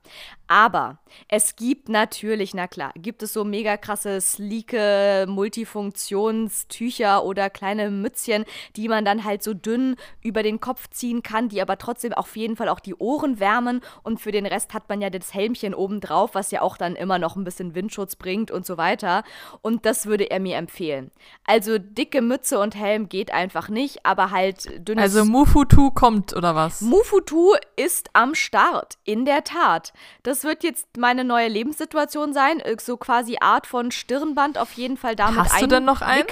[0.46, 7.90] Aber es gibt natürlich, na klar, gibt es so mega krasse, sleeke Multifunktionstücher oder kleine
[7.90, 8.44] Mützchen,
[8.76, 12.36] die man dann halt so dünn über den Kopf ziehen kann, die aber trotzdem auf
[12.36, 15.74] jeden Fall auch die Ohren wärmen und für den Rest hat man ja das Helmchen
[15.74, 19.24] oben drauf, was ja auch dann immer noch ein bisschen Windschutz bringt und so weiter.
[19.62, 21.10] Und das würde er mir empfehlen.
[21.44, 25.02] Also dicke Mütze und Helm geht einfach nicht, aber halt dünnes.
[25.02, 26.80] Also Mufutu kommt oder was?
[26.94, 29.92] Mufutu ist am Start, in der Tat.
[30.22, 35.16] Das wird jetzt meine neue Lebenssituation sein, so quasi Art von Stirnband auf jeden Fall
[35.16, 36.26] damit Hast du denn noch eins?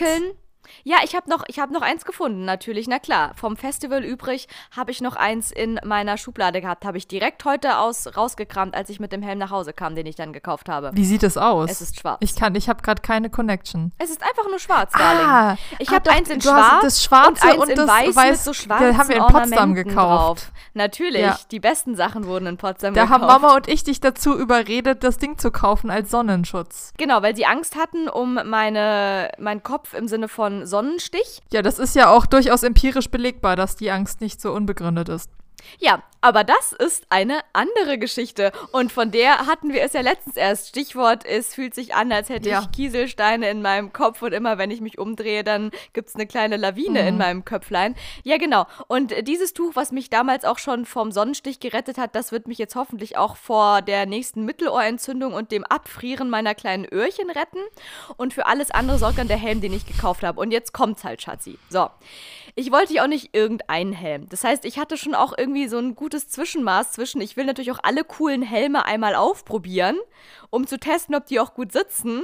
[0.85, 2.89] Ja, ich habe noch, ich hab noch eins gefunden, natürlich.
[2.89, 6.85] Na klar, vom Festival übrig habe ich noch eins in meiner Schublade gehabt.
[6.85, 10.07] Habe ich direkt heute aus, rausgekramt, als ich mit dem Helm nach Hause kam, den
[10.07, 10.91] ich dann gekauft habe.
[10.95, 11.71] Wie sieht es aus?
[11.71, 12.19] Es ist schwarz.
[12.21, 13.93] Ich kann, ich habe gerade keine Connection.
[13.99, 15.27] Es ist einfach nur schwarz, Darling.
[15.27, 18.17] Ah, ich ah, habe eins in schwarz das Schwarze und eins und in das weiß,
[18.17, 20.47] Weiß, mit so schwarzen haben wir in Potsdam gekauft.
[20.47, 20.53] Drauf.
[20.75, 21.39] Natürlich, Ja.
[21.51, 23.23] die besten Sachen wurden in Potsdam Da gekauft.
[23.23, 26.93] haben Mama und ich dich dazu überredet, das Ding zu kaufen als Sonnenschutz.
[26.99, 31.41] Genau, weil sie Angst hatten um meine, meinen Kopf im Sinne von Sonnenstich.
[31.53, 35.31] Ja, das ist ja auch durchaus empirisch belegbar, dass die Angst nicht so unbegründet ist.
[35.79, 38.53] Ja, aber das ist eine andere Geschichte.
[38.71, 40.69] Und von der hatten wir es ja letztens erst.
[40.69, 42.61] Stichwort, es fühlt sich an, als hätte Ja.
[42.63, 46.27] ich Kieselsteine in meinem Kopf und immer wenn ich mich umdrehe, dann gibt es eine
[46.27, 47.09] kleine Lawine Mhm.
[47.09, 47.97] in meinem Köpflein.
[48.23, 48.67] Ja, genau.
[48.87, 52.47] Und äh, dieses Tuch, was mich damals auch schon vom Sonnenstich gerettet hat, das wird
[52.47, 57.59] mich jetzt hoffentlich auch vor der nächsten Mittelohrentzündung und dem Abfrieren meiner kleinen Öhrchen retten.
[58.17, 60.41] Und für alles andere sorgt dann der Helm, den ich gekauft habe.
[60.41, 61.59] Und jetzt kommt's halt, Schatzi.
[61.69, 61.89] So.
[62.55, 64.29] Ich wollte ja auch nicht irgendeinen Helm.
[64.29, 67.73] Das heißt, ich hatte schon auch irgendwie so ein gutes Zwischenmaß zwischen, ich will natürlich
[67.73, 69.97] auch alle coolen Helme einmal aufprobieren,
[70.51, 72.23] um zu testen, ob die auch gut sitzen,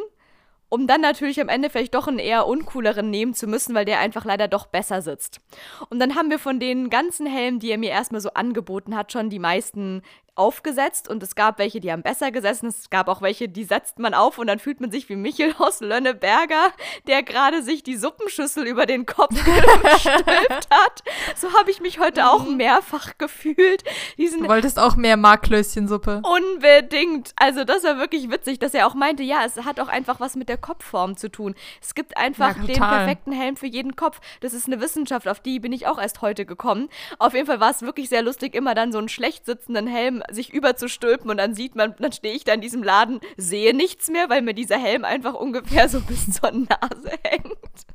[0.69, 4.01] um dann natürlich am Ende vielleicht doch einen eher uncooleren nehmen zu müssen, weil der
[4.01, 5.41] einfach leider doch besser sitzt.
[5.89, 9.13] Und dann haben wir von den ganzen Helmen, die er mir erstmal so angeboten hat,
[9.13, 10.03] schon die meisten
[10.39, 13.99] aufgesetzt und es gab welche, die haben besser gesessen, es gab auch welche, die setzt
[13.99, 16.73] man auf und dann fühlt man sich wie Michel aus Lönneberger,
[17.07, 21.03] der gerade sich die Suppenschüssel über den Kopf gestülpt hat.
[21.37, 23.85] So habe ich mich heute auch mehrfach gefühlt.
[24.17, 26.23] Diesen Du wolltest auch mehr Marklöschensuppe.
[26.25, 27.33] Unbedingt.
[27.37, 30.37] Also das war wirklich witzig, dass er auch meinte, ja, es hat auch einfach was
[30.37, 31.55] mit der Kopfform zu tun.
[31.83, 34.21] Es gibt einfach Ja, den perfekten Helm für jeden Kopf.
[34.41, 36.89] Das ist eine Wissenschaft, auf die bin ich auch erst heute gekommen.
[37.19, 40.23] Auf jeden Fall war es wirklich sehr lustig, immer dann so einen schlecht sitzenden Helm
[40.31, 44.09] sich überzustülpen und dann sieht man, dann stehe ich da in diesem Laden, sehe nichts
[44.09, 47.87] mehr, weil mir dieser Helm einfach ungefähr so bis zur Nase hängt.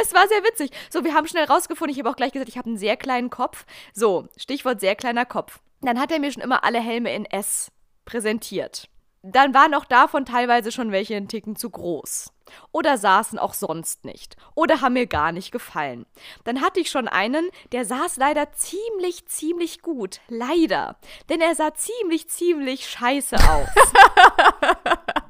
[0.00, 0.70] Es war sehr witzig.
[0.90, 3.30] So, wir haben schnell rausgefunden, ich habe auch gleich gesagt, ich habe einen sehr kleinen
[3.30, 3.64] Kopf.
[3.92, 5.60] So, Stichwort sehr kleiner Kopf.
[5.80, 7.70] Dann hat er mir schon immer alle Helme in S
[8.04, 8.88] präsentiert.
[9.22, 12.33] Dann waren auch davon teilweise schon welche einen Ticken zu groß.
[12.72, 14.36] Oder saßen auch sonst nicht.
[14.54, 16.06] Oder haben mir gar nicht gefallen.
[16.44, 20.20] Dann hatte ich schon einen, der saß leider ziemlich, ziemlich gut.
[20.28, 20.96] Leider.
[21.28, 23.68] Denn er sah ziemlich, ziemlich scheiße aus.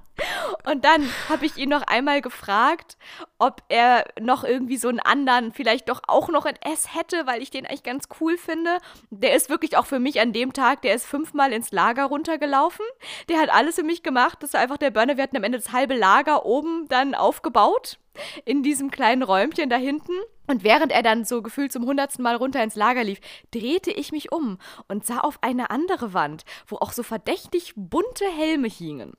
[0.64, 2.96] Und dann habe ich ihn noch einmal gefragt,
[3.38, 7.42] ob er noch irgendwie so einen anderen, vielleicht doch auch noch in S hätte, weil
[7.42, 8.78] ich den eigentlich ganz cool finde.
[9.10, 12.84] Der ist wirklich auch für mich an dem Tag, der ist fünfmal ins Lager runtergelaufen.
[13.28, 14.38] Der hat alles für mich gemacht.
[14.40, 15.16] Das war einfach der Burner.
[15.18, 17.98] Wir hatten am Ende das halbe Lager oben dann aufgebaut.
[18.44, 20.12] In diesem kleinen Räumchen da hinten.
[20.46, 24.12] Und während er dann so gefühlt zum hundertsten Mal runter ins Lager lief, drehte ich
[24.12, 29.14] mich um und sah auf eine andere Wand, wo auch so verdächtig bunte Helme hingen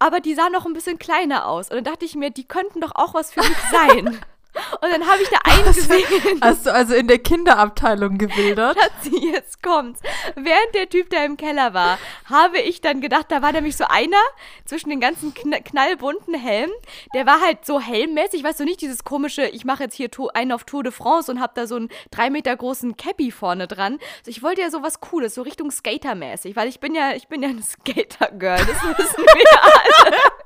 [0.00, 1.68] aber die sahen noch ein bisschen kleiner aus.
[1.70, 4.18] Und dann dachte ich mir, die könnten doch auch was für mich sein.
[4.80, 6.40] Und dann habe ich da einen gesehen.
[6.40, 8.76] Hast du also in der Kinderabteilung gewildert?
[8.78, 10.00] Schatzi, jetzt kommt's.
[10.34, 13.84] Während der Typ da im Keller war, habe ich dann gedacht, da war nämlich so
[13.84, 14.16] einer
[14.64, 16.72] zwischen den ganzen kn knallbunten Helmen.
[17.14, 20.52] Der war halt so helmmäßig, weißt du, nicht dieses komische, ich mache jetzt hier einen
[20.52, 23.98] auf Tour de France und habe da so einen drei Meter großen Cappy vorne dran.
[24.18, 27.42] Also ich wollte ja sowas Cooles, so Richtung Skatermäßig, weil ich bin ja, ich bin
[27.42, 30.16] ja eine Skater-Girl, das wissen wir alle.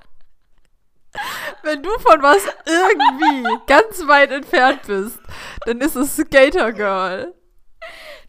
[1.63, 5.19] Wenn du von was irgendwie ganz weit entfernt bist,
[5.67, 7.35] dann ist es Skater Girl.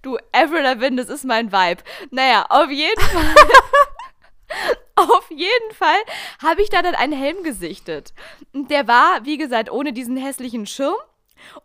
[0.01, 1.81] Du, Avril Lavigne, das ist mein Vibe.
[2.11, 3.35] Naja, auf jeden Fall.
[4.95, 5.97] auf jeden Fall
[6.41, 8.13] habe ich da dann einen Helm gesichtet.
[8.53, 10.95] Der war, wie gesagt, ohne diesen hässlichen Schirm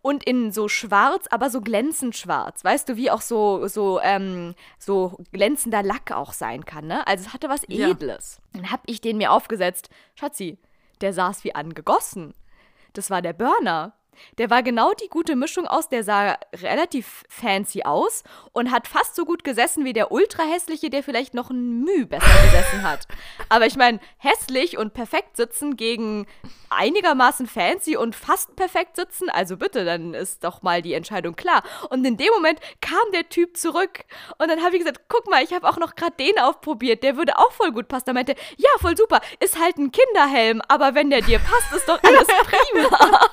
[0.01, 2.63] und in so schwarz, aber so glänzend schwarz.
[2.63, 7.05] Weißt du, wie auch so, so, ähm, so glänzender Lack auch sein kann, ne?
[7.07, 7.89] Also es hatte was Ja.
[7.89, 8.39] Edles.
[8.53, 9.89] Dann habe ich den mir aufgesetzt.
[10.15, 10.57] Schatzi,
[11.01, 12.33] der saß wie angegossen.
[12.93, 13.93] Das war der Burner.
[14.37, 19.15] Der war genau die gute Mischung aus, der sah relativ fancy aus und hat fast
[19.15, 23.07] so gut gesessen wie der ultra hässliche, der vielleicht noch ein Müh besser gesessen hat.
[23.49, 26.27] Aber ich meine, hässlich und perfekt sitzen gegen
[26.69, 31.63] einigermaßen fancy und fast perfekt sitzen, also bitte, dann ist doch mal die Entscheidung klar.
[31.89, 34.05] Und in dem Moment kam der Typ zurück
[34.37, 37.17] und dann habe ich gesagt, guck mal, ich habe auch noch gerade den aufprobiert, der
[37.17, 38.05] würde auch voll gut passen.
[38.07, 41.87] Da meinte, ja, voll super, ist halt ein Kinderhelm, aber wenn der dir passt, ist
[41.87, 43.29] doch alles prima.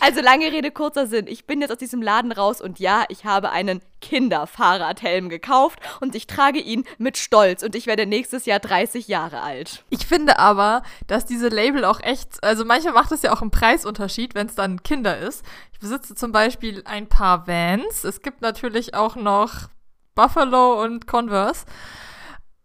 [0.00, 1.26] Also lange Rede, kurzer Sinn.
[1.28, 6.14] Ich bin jetzt aus diesem Laden raus und ja, ich habe einen Kinderfahrradhelm gekauft und
[6.14, 9.84] ich trage ihn mit Stolz und ich werde nächstes Jahr 30 Jahre alt.
[9.90, 13.50] Ich finde aber, dass diese Label auch echt, also manchmal macht es ja auch einen
[13.50, 15.44] Preisunterschied, wenn es dann Kinder ist.
[15.72, 18.04] Ich besitze zum Beispiel ein paar Vans.
[18.04, 19.68] Es gibt natürlich auch noch
[20.14, 21.64] Buffalo und Converse.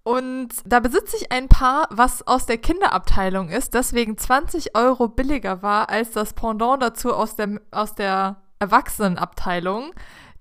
[0.07, 5.61] Und da besitze ich ein Paar, was aus der Kinderabteilung ist, deswegen 20 Euro billiger
[5.61, 9.91] war als das Pendant dazu aus der, aus der Erwachsenenabteilung.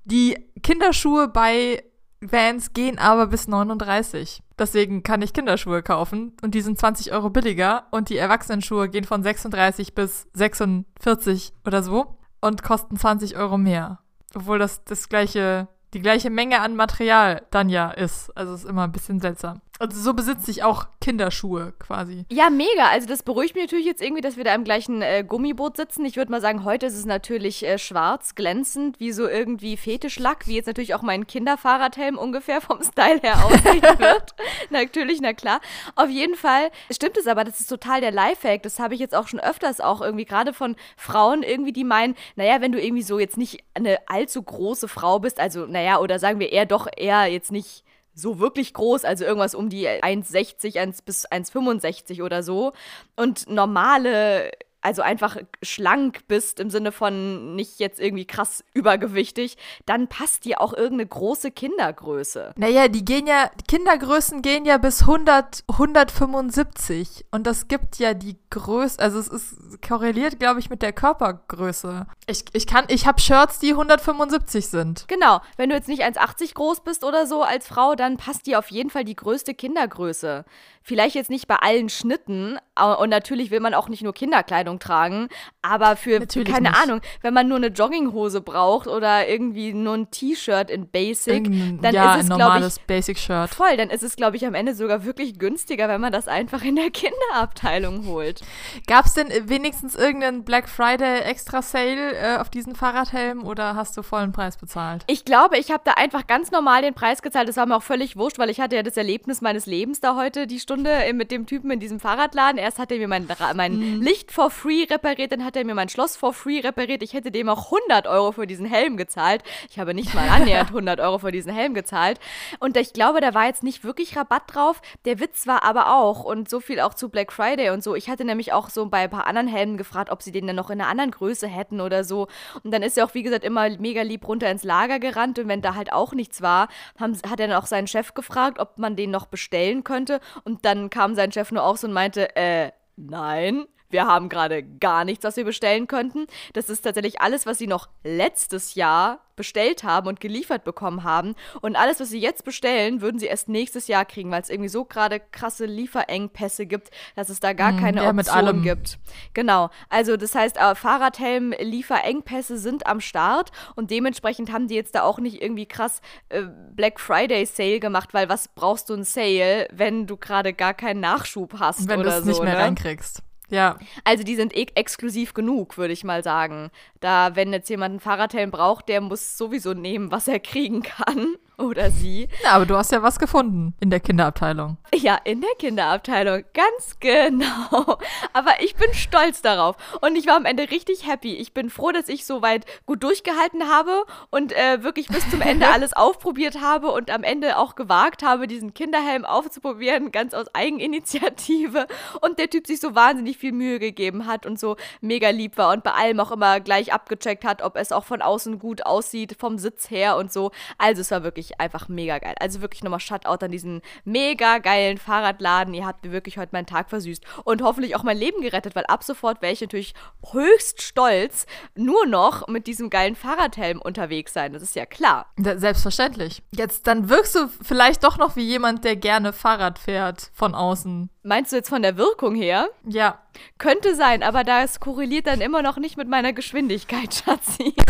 [0.05, 1.83] Die Kinderschuhe bei
[2.20, 4.40] Vans gehen aber bis 39.
[4.57, 9.02] Deswegen kann ich Kinderschuhe kaufen und die sind 20 Euro billiger und die Erwachsenenschuhe gehen
[9.02, 13.98] von 36 bis 46 oder so und kosten 20 Euro mehr.
[14.33, 15.66] Obwohl das das gleiche
[15.97, 18.31] die gleiche Menge an Material dann ja ist.
[18.37, 19.63] Also ist immer ein bisschen seltsam.
[19.79, 22.25] Also so besitze ich auch Kinderschuhe quasi.
[22.31, 22.89] Ja, mega.
[22.91, 26.05] Also das beruhigt mich natürlich jetzt irgendwie, dass wir da im gleichen äh, Gummiboot sitzen.
[26.05, 30.47] Ich würde mal sagen, heute ist es natürlich äh, schwarz, glänzend, wie so irgendwie Fetischlack,
[30.47, 34.35] wie jetzt natürlich auch mein Kinderfahrradhelm ungefähr vom Style her aussehen wird.
[34.71, 35.61] natürlich, na klar.
[35.95, 38.62] Auf jeden Fall stimmt es aber, das ist total der Lifehack.
[38.62, 42.15] Das habe ich jetzt auch schon öfters auch irgendwie gerade von Frauen irgendwie, die meinen,
[42.35, 46.19] naja, wenn du irgendwie so jetzt nicht eine allzu große Frau bist, also naja, oder
[46.19, 47.85] sagen wir eher doch eher jetzt nicht
[48.16, 52.72] so wirklich groß, also irgendwas um die 1,60 1 bis 1,65 oder so.
[53.14, 54.50] Und normale
[54.87, 60.61] also einfach schlank bist im Sinne von nicht jetzt irgendwie krass übergewichtig, dann passt dir
[60.61, 62.53] auch irgendeine große Kindergröße.
[62.57, 68.37] Naja, die gehen ja, Kindergrößen gehen ja bis 100, 175 und das gibt ja die
[68.51, 72.07] Größe, also es ist korreliert, glaube ich, mit der Körpergröße.
[72.29, 75.09] Ich, ich kann, ich habe Shirts, die 175 sind.
[75.09, 78.61] Genau, wenn du jetzt nicht 1,80 groß bist oder so als Frau, dann passt dir
[78.61, 80.44] auf jeden Fall die größte Kindergröße.
[80.87, 82.61] Vielleicht jetzt nicht bei allen Schnitten
[83.01, 85.29] und natürlich will man auch nicht nur Kinderkleidung tragen,
[85.61, 86.81] aber für, natürlich keine nicht.
[86.81, 91.44] Ahnung, wenn man nur eine Jogginghose braucht oder irgendwie nur ein T-Shirt in Basic,
[91.83, 93.51] dann ja, ist es, glaube ich, Basic-Shirt.
[93.51, 96.62] Voll, dann ist es, glaube ich, am Ende sogar wirklich günstiger, wenn man das einfach
[96.62, 98.42] in der Kinderabteilung holt.
[98.87, 103.96] Gab es denn wenigstens irgendeinen Black Friday Extra Sale äh, auf diesen Fahrradhelm oder hast
[103.96, 105.03] du vollen Preis bezahlt?
[105.09, 107.49] Ich glaube, ich habe da einfach ganz normal den Preis gezahlt.
[107.49, 110.14] Das war mir auch völlig wurscht, weil ich hatte ja das Erlebnis meines Lebens da
[110.14, 112.59] heute die Stunde Stunde mit dem Typen in diesem Fahrradladen.
[112.59, 114.03] Erst hat er mir mein, mein mhm.
[114.03, 117.03] Licht for free repariert, dann hat er mir mein Schloss for free repariert.
[117.03, 119.43] Ich hätte dem auch 100 Euro für diesen Helm gezahlt.
[119.71, 122.21] Ich habe nicht mal annähernd 100 Euro für diesen Helm gezahlt.
[122.59, 124.83] Und ich glaube, da war jetzt nicht wirklich Rabatt drauf.
[125.07, 127.95] Der Witz war aber auch, und so viel auch zu Black Friday und so.
[127.95, 130.57] Ich hatte nämlich auch so bei ein paar anderen Helmen gefragt, ob sie den dann
[130.57, 132.29] noch in einer anderen Größe hätten oder so.
[132.62, 135.39] Und dann ist er auch, wie gesagt, immer mega lieb runter ins Lager gerannt.
[135.39, 136.69] Und wenn da halt auch nichts war,
[137.01, 140.21] haben, hat er dann auch seinen Chef gefragt, ob man den noch bestellen könnte.
[140.45, 145.05] Und dann kam sein Chef nur auf und meinte, äh, nein, wir haben gerade gar
[145.05, 146.27] nichts, was wir bestellen könnten.
[146.53, 151.35] Das ist tatsächlich alles, was sie noch letztes Jahr bestellt haben und geliefert bekommen haben.
[151.61, 154.70] Und alles, was sie jetzt bestellen, würden sie erst nächstes Jahr kriegen, weil es irgendwie
[154.70, 158.99] so gerade krasse Lieferengpässe gibt, dass es da gar mm, keine ja, Option gibt.
[159.35, 159.70] Genau.
[159.88, 165.18] Also das heißt, äh, Fahrradhelm-Lieferengpässe sind am Start und dementsprechend haben die jetzt da auch
[165.18, 170.07] nicht irgendwie krass äh, Black Friday Sale gemacht, weil was brauchst du ein Sale, wenn
[170.07, 172.16] du gerade gar keinen Nachschub hast wenn oder so.
[172.16, 172.61] Wenn du es nicht mehr ne?
[172.61, 173.22] reinkriegst.
[173.49, 173.79] Ja.
[174.05, 176.71] Also die sind e exklusiv genug, würde ich mal sagen.
[177.01, 181.37] Da, wenn jetzt jemand einen Fahrradhelm braucht, der muss sowieso nehmen, was er kriegen kann.
[181.59, 182.29] Oder sie.
[182.45, 184.77] Ja, aber du hast ja was gefunden in der Kinderabteilung.
[184.95, 187.99] Ja, in der Kinderabteilung, ganz genau.
[188.35, 189.77] Aber ich bin stolz darauf.
[190.03, 191.35] Und ich war am Ende richtig happy.
[191.37, 195.40] Ich bin froh, dass ich so weit gut durchgehalten habe und äh, wirklich bis zum
[195.40, 200.55] Ende alles aufprobiert habe und am Ende auch gewagt habe, diesen Kinderhelm aufzuprobieren, ganz aus
[200.55, 201.87] Eigeninitiative.
[202.21, 205.73] Und der Typ sich so wahnsinnig viel Mühe gegeben hat und so mega lieb war
[205.73, 209.37] und bei allem auch immer gleich abgecheckt hat, ob es auch von außen gut aussieht,
[209.38, 210.51] vom Sitz her und so.
[210.77, 212.35] Also es war wirklich wirklich einfach mega geil.
[212.41, 215.75] Also wirklich nochmal Shutout an diesen mega geilen Fahrradladen.
[215.75, 218.87] Ihr habt mir wirklich heute meinen Tag versüßt und hoffentlich auch mein Leben gerettet, weil
[218.87, 219.95] ab sofort wäre ich natürlich
[220.33, 224.53] höchst stolz, nur noch mit diesem geilen Fahrradhelm unterwegs sein.
[224.53, 225.27] Das ist ja klar.
[225.37, 226.43] Selbstverständlich.
[226.53, 231.11] Jetzt, dann wirkst du vielleicht doch noch wie jemand, der gerne Fahrrad fährt von außen.
[231.23, 232.69] Meinst du jetzt von der Wirkung her?
[232.85, 233.19] Ja.
[233.59, 237.75] Könnte sein, aber das korreliert dann immer noch nicht mit meiner Geschwindigkeit, Schatzi.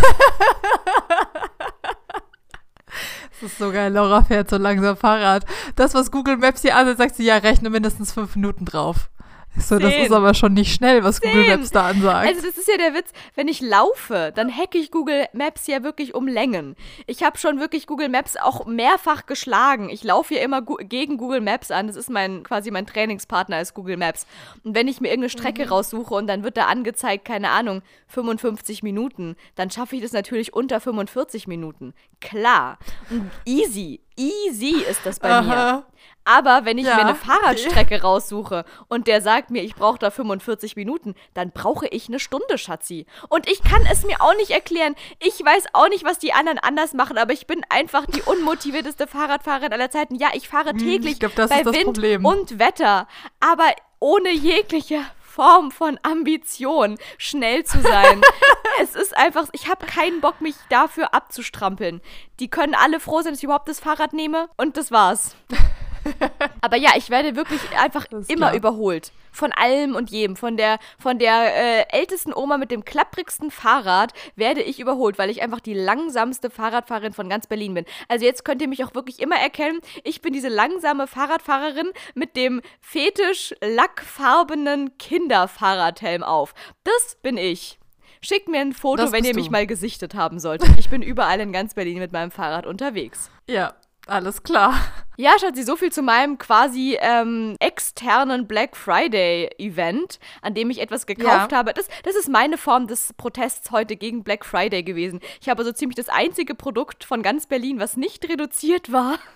[3.40, 3.92] Das ist so geil.
[3.92, 5.44] Laura fährt so langsam Fahrrad.
[5.74, 9.10] Das, was Google Maps hier ansagt, sagt sie, ja, rechne mindestens fünf Minuten drauf.
[9.58, 11.32] So, das ist aber schon nicht schnell, was Zehn.
[11.32, 12.28] Google Maps da ansagt.
[12.28, 15.82] Also das ist ja der Witz, wenn ich laufe, dann hacke ich Google Maps ja
[15.82, 16.76] wirklich um Längen.
[17.06, 19.88] Ich habe schon wirklich Google Maps auch mehrfach geschlagen.
[19.88, 21.86] Ich laufe ja immer gegen Google Maps an.
[21.86, 24.26] Das ist mein quasi mein Trainingspartner ist Google Maps.
[24.64, 25.68] Und wenn ich mir irgendeine Strecke mhm.
[25.70, 30.52] raussuche und dann wird da angezeigt, keine Ahnung, 55 Minuten, dann schaffe ich das natürlich
[30.52, 31.94] unter 45 Minuten.
[32.20, 32.78] Klar.
[33.10, 35.42] Und easy, easy ist das bei Aha.
[35.42, 35.86] mir.
[36.24, 40.10] Aber wenn ich ja, mir eine Fahrradstrecke raussuche und der sagt mir, ich brauche da
[40.10, 43.06] 45 Minuten, dann brauche ich eine Stunde, Schatzi.
[43.28, 44.96] Und ich kann es mir auch nicht erklären.
[45.20, 49.06] Ich weiß auch nicht, was die anderen anders machen, aber ich bin einfach die unmotivierteste
[49.06, 50.16] Fahrradfahrerin aller Zeiten.
[50.16, 52.24] Ja, ich fahre hm, täglich ich glaub, bei Wind Problem.
[52.24, 53.06] und Wetter,
[53.38, 55.00] aber ohne jegliche
[55.36, 58.22] Form von Ambition, schnell zu sein.
[58.82, 62.00] es ist einfach, ich habe keinen Bock, mich dafür abzustrampeln.
[62.40, 65.36] Die können alle froh sein, dass ich überhaupt das Fahrrad nehme und das war's.
[66.60, 68.54] Aber ja, ich werde wirklich einfach immer klar.
[68.54, 69.12] überholt.
[69.32, 70.36] Von allem und jedem.
[70.36, 75.30] Von der, von der äh, ältesten Oma mit dem klapprigsten Fahrrad werde ich überholt, weil
[75.30, 77.84] ich einfach die langsamste Fahrradfahrerin von ganz Berlin bin.
[78.08, 79.80] Also jetzt könnt ihr mich auch wirklich immer erkennen.
[80.04, 86.54] Ich bin diese langsame Fahrradfahrerin mit dem fetisch lackfarbenen Kinderfahrradhelm auf.
[86.84, 87.78] Das bin ich.
[88.22, 89.38] Schickt mir ein Foto, wenn ihr du.
[89.38, 90.68] mich mal gesichtet haben solltet.
[90.78, 93.30] Ich bin überall in ganz Berlin mit meinem Fahrrad unterwegs.
[93.48, 93.74] Ja,
[94.06, 94.74] alles klar.
[95.16, 101.06] Ja, Schatzi, so viel zu meinem quasi ähm, externen Black Friday-Event, an dem ich etwas
[101.06, 101.58] gekauft ja.
[101.58, 101.72] habe.
[101.72, 105.20] Das, das ist meine Form des Protests heute gegen Black Friday gewesen.
[105.40, 109.18] Ich habe so ziemlich das einzige Produkt von ganz Berlin, was nicht reduziert war.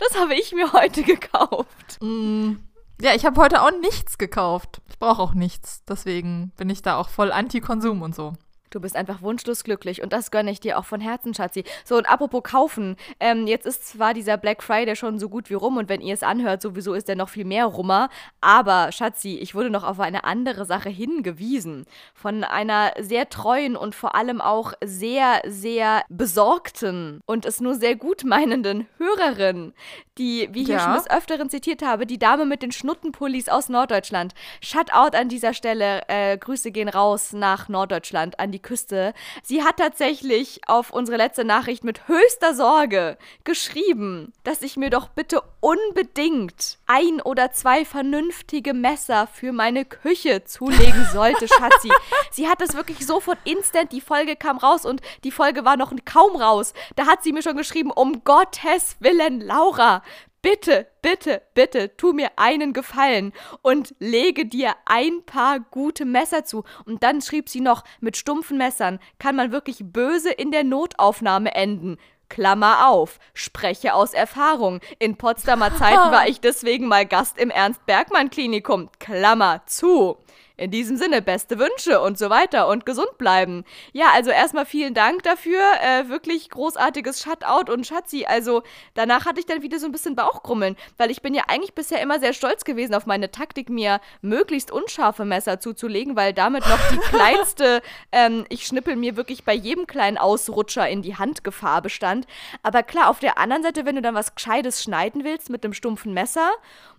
[0.00, 1.98] Das habe ich mir heute gekauft.
[2.00, 2.56] Mm.
[3.00, 4.80] Ja, ich habe heute auch nichts gekauft.
[4.88, 5.84] Ich brauche auch nichts.
[5.84, 8.34] Deswegen bin ich da auch voll Anti-Konsum und so.
[8.74, 11.62] Du bist einfach wunschlos glücklich und das gönne ich dir auch von Herzen, Schatzi.
[11.84, 15.54] So, und apropos kaufen, ähm, jetzt ist zwar dieser Black Friday schon so gut wie
[15.54, 18.08] rum und wenn ihr es anhört, sowieso ist der noch viel mehr rummer,
[18.40, 21.86] aber Schatzi, ich wurde noch auf eine andere Sache hingewiesen.
[22.14, 27.94] Von einer sehr treuen und vor allem auch sehr, sehr besorgten und es nur sehr
[27.94, 29.72] gut meinenden Hörerin,
[30.18, 30.80] die, wie ich ja.
[30.80, 34.34] schon des Öfteren zitiert habe, die Dame mit den Schnuttenpullis aus Norddeutschland.
[34.60, 39.14] Shutout an dieser Stelle, äh, Grüße gehen raus nach Norddeutschland, an die Küste.
[39.44, 45.08] Sie hat tatsächlich auf unsere letzte Nachricht mit höchster Sorge geschrieben, dass ich mir doch
[45.08, 51.92] bitte unbedingt ein oder zwei vernünftige Messer für meine Küche zulegen sollte, Schatzi.
[52.32, 55.92] sie hat das wirklich sofort instant, die Folge kam raus und die Folge war noch
[56.04, 56.74] kaum raus.
[56.96, 60.02] Da hat sie mir schon geschrieben, um Gottes Willen, Laura,
[60.44, 66.64] bitte, bitte, bitte, tu mir einen Gefallen und lege dir ein paar gute Messer zu.
[66.84, 71.54] Und dann schrieb sie noch, mit stumpfen Messern kann man wirklich böse in der Notaufnahme
[71.54, 71.96] enden.
[72.28, 74.80] Klammer auf, spreche aus Erfahrung.
[74.98, 78.90] In Potsdamer Zeiten war ich deswegen mal Gast im Ernst-Bergmann-Klinikum.
[78.98, 80.18] Klammer zu.
[80.56, 83.64] In diesem Sinne, beste Wünsche und so weiter und gesund bleiben.
[83.92, 85.58] Ja, also erstmal vielen Dank dafür.
[85.82, 88.24] Äh, wirklich großartiges Shutout und Schatzi.
[88.24, 88.62] Also
[88.94, 92.00] danach hatte ich dann wieder so ein bisschen Bauchkrummeln, weil ich bin ja eigentlich bisher
[92.00, 96.88] immer sehr stolz gewesen auf meine Taktik, mir möglichst unscharfe Messer zuzulegen, weil damit noch
[96.92, 102.28] die kleinste, ähm, ich schnippel mir wirklich bei jedem kleinen Ausrutscher in die Handgefahr bestand.
[102.62, 105.74] Aber klar, auf der anderen Seite, wenn du dann was Gescheites schneiden willst mit einem
[105.74, 106.52] stumpfen Messer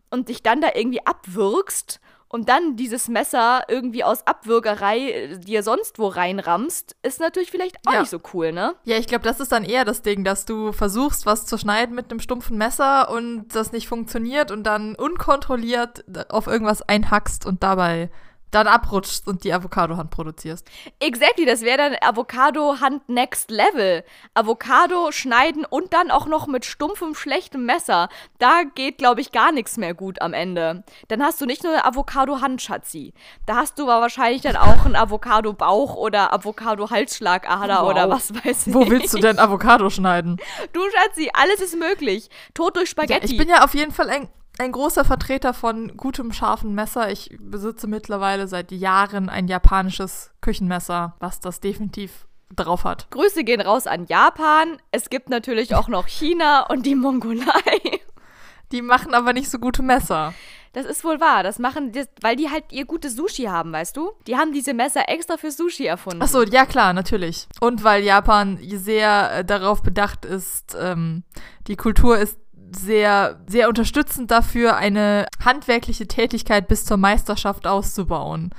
[0.10, 5.64] und dich dann da irgendwie abwürgst, und dann dieses Messer irgendwie aus Abwürgerei äh, dir
[5.64, 8.00] sonst wo reinrammst, ist natürlich vielleicht auch ja.
[8.02, 8.76] nicht so cool, ne?
[8.84, 11.96] Ja, ich glaube, das ist dann eher das Ding, dass du versuchst, was zu schneiden
[11.96, 17.64] mit einem stumpfen Messer und das nicht funktioniert und dann unkontrolliert auf irgendwas einhackst und
[17.64, 18.10] dabei
[18.56, 20.68] dann abrutschst und die Avocado-Hand produzierst.
[21.00, 24.04] Exactly, das wäre dann Avocado-Hand Next Level.
[24.34, 28.08] Avocado schneiden und dann auch noch mit stumpfem, schlechtem Messer.
[28.40, 30.84] Da geht, glaube ich, gar nichts mehr gut am Ende.
[31.10, 33.14] Dann hast du nicht nur eine Avocado-Hand, Schatzi.
[33.46, 37.90] Da hast du aber wahrscheinlich dann auch einen Avocado-Bauch oder Avocado-Halsschlagader wow.
[37.90, 38.74] oder was weiß ich.
[38.74, 40.38] Wo willst du denn Avocado schneiden?
[40.72, 42.30] Du, Schatzi, alles ist möglich.
[42.54, 43.28] Tod durch Spaghetti.
[43.28, 47.12] Ja, ich bin ja auf jeden Fall eng ein großer Vertreter von gutem, scharfen Messer.
[47.12, 53.10] Ich besitze mittlerweile seit Jahren ein japanisches Küchenmesser, was das definitiv drauf hat.
[53.12, 54.78] Grüße gehen raus an Japan.
[54.92, 57.46] Es gibt natürlich auch noch China und die Mongolei.
[58.72, 60.34] Die machen aber nicht so gute Messer.
[60.74, 61.44] Das ist wohl wahr.
[61.44, 64.12] Das machen, die, weil die halt ihr gutes Sushi haben, weißt du?
[64.28, 66.20] Die haben diese Messer extra für Sushi erfunden.
[66.22, 67.48] Ach so, ja klar, natürlich.
[67.62, 71.24] Und weil Japan sehr äh, darauf bedacht ist, ähm,
[71.68, 72.38] die Kultur ist
[72.72, 78.52] sehr, sehr unterstützend dafür, eine handwerkliche Tätigkeit bis zur Meisterschaft auszubauen.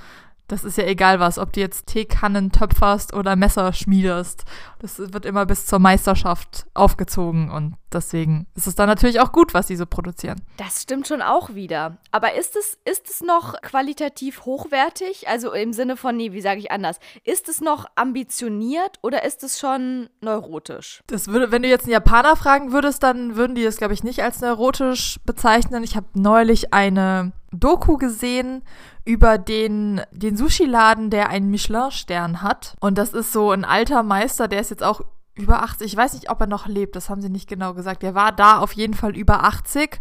[0.48, 4.44] Das ist ja egal was, ob du jetzt Teekannen töpferst oder Messer schmiedest.
[4.78, 9.54] Das wird immer bis zur Meisterschaft aufgezogen und deswegen ist es dann natürlich auch gut,
[9.54, 10.40] was sie so produzieren.
[10.56, 11.96] Das stimmt schon auch wieder.
[12.12, 15.28] Aber ist es, ist es noch qualitativ hochwertig?
[15.28, 17.00] Also im Sinne von, nee, wie sage ich anders?
[17.24, 21.02] Ist es noch ambitioniert oder ist es schon neurotisch?
[21.08, 24.04] Das würde, wenn du jetzt einen Japaner fragen würdest, dann würden die das, glaube ich,
[24.04, 25.82] nicht als neurotisch bezeichnen.
[25.82, 28.62] Ich habe neulich eine Doku gesehen
[29.04, 32.76] über den, den Sushi-Laden, der einen Michelin-Stern hat.
[32.80, 35.00] Und das ist so ein alter Meister, der ist jetzt auch
[35.34, 35.86] über 80.
[35.86, 38.02] Ich weiß nicht, ob er noch lebt, das haben sie nicht genau gesagt.
[38.02, 40.00] Der war da auf jeden Fall über 80.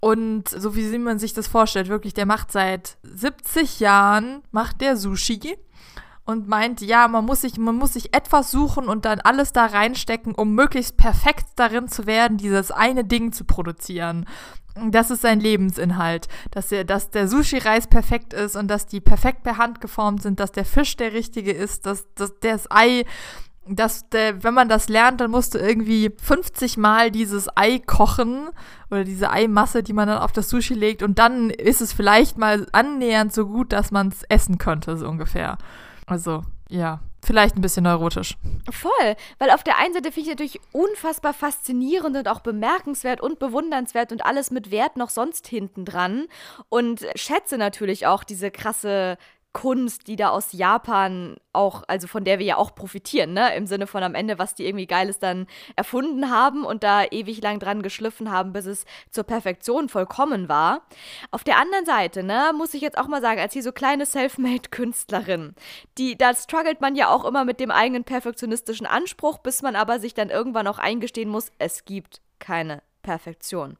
[0.00, 4.96] Und so wie man sich das vorstellt, wirklich, der macht seit 70 Jahren, macht der
[4.96, 5.56] Sushi
[6.26, 9.66] und meint, ja, man muss sich, man muss sich etwas suchen und dann alles da
[9.66, 14.26] reinstecken, um möglichst perfekt darin zu werden, dieses eine Ding zu produzieren.
[14.90, 19.44] Das ist sein Lebensinhalt, dass der, dass der Sushi-Reis perfekt ist und dass die perfekt
[19.44, 23.04] per Hand geformt sind, dass der Fisch der richtige ist, dass, dass das Ei,
[23.68, 28.48] dass der, wenn man das lernt, dann musst du irgendwie 50 Mal dieses Ei kochen
[28.90, 32.36] oder diese Eimasse, die man dann auf das Sushi legt und dann ist es vielleicht
[32.36, 35.56] mal annähernd so gut, dass man es essen könnte, so ungefähr.
[36.06, 38.36] Also, ja, vielleicht ein bisschen neurotisch.
[38.70, 43.38] Voll, weil auf der einen Seite finde ich natürlich unfassbar faszinierend und auch bemerkenswert und
[43.38, 46.26] bewundernswert und alles mit Wert noch sonst hinten dran
[46.68, 49.16] und schätze natürlich auch diese krasse
[49.54, 53.54] Kunst, die da aus Japan auch, also von der wir ja auch profitieren, ne?
[53.54, 55.46] Im Sinne von am Ende, was die irgendwie Geiles dann
[55.76, 60.82] erfunden haben und da ewig lang dran geschliffen haben, bis es zur Perfektion vollkommen war.
[61.30, 64.06] Auf der anderen Seite, ne, muss ich jetzt auch mal sagen, als hier so kleine
[64.06, 65.54] Selfmade-Künstlerin,
[65.98, 70.00] die, da struggelt man ja auch immer mit dem eigenen perfektionistischen Anspruch, bis man aber
[70.00, 73.78] sich dann irgendwann auch eingestehen muss, es gibt keine Perfektion.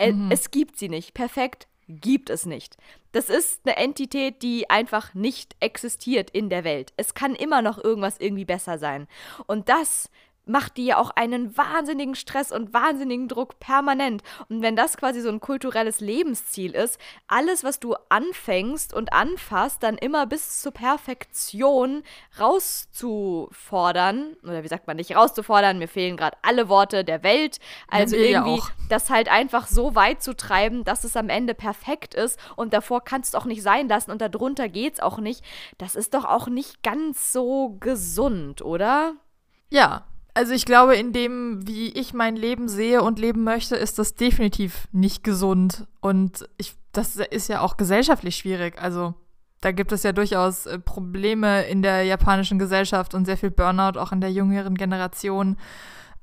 [0.00, 0.28] Mhm.
[0.30, 1.14] Es gibt sie nicht.
[1.14, 2.76] Perfekt gibt es nicht.
[3.12, 6.92] Das ist eine Entität, die einfach nicht existiert in der Welt.
[6.96, 9.06] Es kann immer noch irgendwas irgendwie besser sein.
[9.46, 10.10] Und das
[10.46, 14.22] macht dir ja auch einen wahnsinnigen Stress und wahnsinnigen Druck permanent.
[14.48, 19.82] Und wenn das quasi so ein kulturelles Lebensziel ist, alles, was du anfängst und anfasst,
[19.82, 22.02] dann immer bis zur Perfektion
[22.38, 28.16] rauszufordern, oder wie sagt man nicht rauszufordern, mir fehlen gerade alle Worte der Welt, also
[28.16, 32.38] irgendwie ja das halt einfach so weit zu treiben, dass es am Ende perfekt ist
[32.56, 35.44] und davor kannst du es auch nicht sein lassen und darunter geht's auch nicht.
[35.78, 39.14] Das ist doch auch nicht ganz so gesund, oder?
[39.70, 44.00] Ja, also ich glaube, in dem, wie ich mein Leben sehe und leben möchte, ist
[44.00, 45.86] das definitiv nicht gesund.
[46.00, 48.80] Und ich, das ist ja auch gesellschaftlich schwierig.
[48.82, 49.14] Also
[49.60, 53.98] da gibt es ja durchaus äh, Probleme in der japanischen Gesellschaft und sehr viel Burnout
[53.98, 55.56] auch in der jüngeren Generation,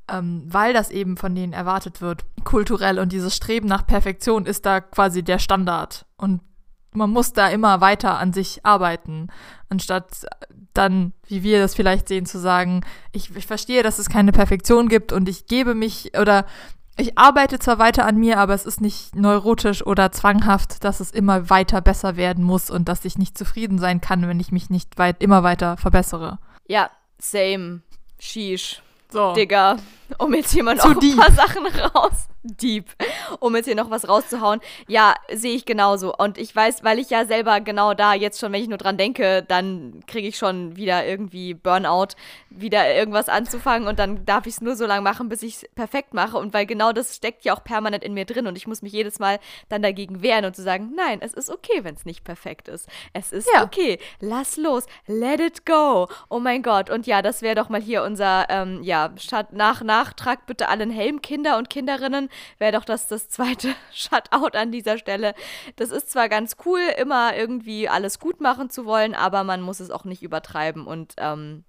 [0.10, 3.00] ähm, weil das eben von denen erwartet wird, kulturell.
[3.00, 6.06] Und dieses Streben nach Perfektion ist da quasi der Standard.
[6.18, 6.42] Und
[6.94, 9.28] man muss da immer weiter an sich arbeiten,
[9.70, 10.26] anstatt
[10.74, 12.82] dann, wie wir das vielleicht sehen, zu sagen,
[13.12, 16.46] ich, ich verstehe, dass es keine Perfektion gibt und ich gebe mich oder
[16.98, 21.12] ich arbeite zwar weiter an mir, aber es ist nicht neurotisch oder zwanghaft, dass es
[21.12, 24.70] immer weiter besser werden muss und dass ich nicht zufrieden sein kann, wenn ich mich
[24.70, 26.40] nicht weit, immer weiter verbessere.
[26.68, 27.82] Ja, same.
[28.20, 28.82] Sheesh.
[29.10, 29.34] So.
[29.34, 29.78] Digga,
[30.20, 32.28] um jetzt mal noch ein paar Sachen raus.
[32.44, 32.86] Deep.
[33.40, 34.62] Um jetzt hier noch was rauszuhauen.
[34.88, 36.14] Ja, sehe ich genauso.
[36.16, 38.98] Und ich weiß, weil ich ja selber genau da jetzt schon, wenn ich nur dran
[38.98, 42.16] denke, dann kriege ich schon wieder irgendwie Burnout,
[42.50, 45.70] wieder irgendwas anzufangen und dann darf ich es nur so lange machen, bis ich es
[45.76, 46.38] perfekt mache.
[46.38, 48.92] Und weil genau das steckt ja auch permanent in mir drin und ich muss mich
[48.92, 49.40] jedes Mal
[49.70, 52.90] dann dagegen wehren und zu sagen, nein, es ist okay, wenn es nicht perfekt ist.
[53.14, 53.64] Es ist ja.
[53.64, 54.00] okay.
[54.20, 54.86] Lass los.
[55.06, 56.08] Let it go.
[56.30, 56.90] Oh mein Gott.
[56.90, 59.14] Und ja, das wäre doch mal hier unser, ähm, ja,
[59.52, 62.30] nach Nachtrag bitte allen Helmkinder und Kinderinnen.
[62.58, 65.34] Wäre doch das das zweite Shutout an dieser Stelle.
[65.76, 69.80] Das ist zwar ganz cool, immer irgendwie alles gut machen zu wollen, aber man muss
[69.80, 71.64] es auch nicht übertreiben und ähm,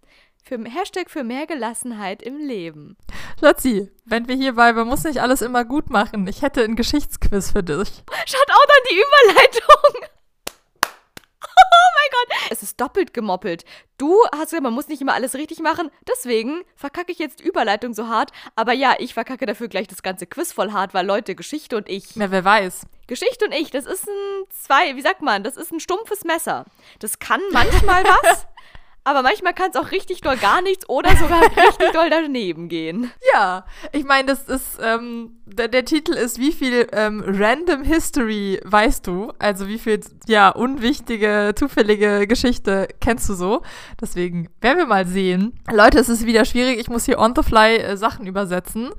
[0.44, 2.96] für, Hashtag für mehr Gelassenheit im Leben.
[3.40, 6.26] Schatzi, wenn wir hierbei, man muss nicht alles immer gut machen.
[6.26, 7.88] Ich hätte ein Geschichtsquiz für dich.
[8.26, 10.08] Schaut auch an die Überleitung.
[11.44, 12.36] Oh Gott.
[12.50, 13.64] Es ist doppelt gemoppelt.
[13.98, 15.90] Du hast gesagt, man muss nicht immer alles richtig machen.
[16.08, 18.30] Deswegen verkacke ich jetzt Überleitung so hart.
[18.56, 21.88] Aber ja, ich verkacke dafür gleich das ganze Quiz voll hart, weil Leute, Geschichte und
[21.88, 22.14] ich.
[22.16, 22.86] Ja, wer weiß.
[23.06, 26.64] Geschichte und ich, das ist ein zwei, wie sagt man, das ist ein stumpfes Messer.
[26.98, 28.46] Das kann manchmal was.
[29.04, 33.10] Aber manchmal kann es auch richtig doll gar nichts oder sogar richtig doll daneben gehen.
[33.34, 38.60] Ja, ich meine, das ist, ähm, der, der, Titel ist, wie viel ähm, Random History
[38.64, 39.32] weißt du?
[39.40, 43.62] Also wie viel, ja, unwichtige, zufällige Geschichte kennst du so?
[44.00, 45.58] Deswegen werden wir mal sehen.
[45.70, 46.78] Leute, es ist wieder schwierig.
[46.78, 48.90] Ich muss hier on the fly äh, Sachen übersetzen.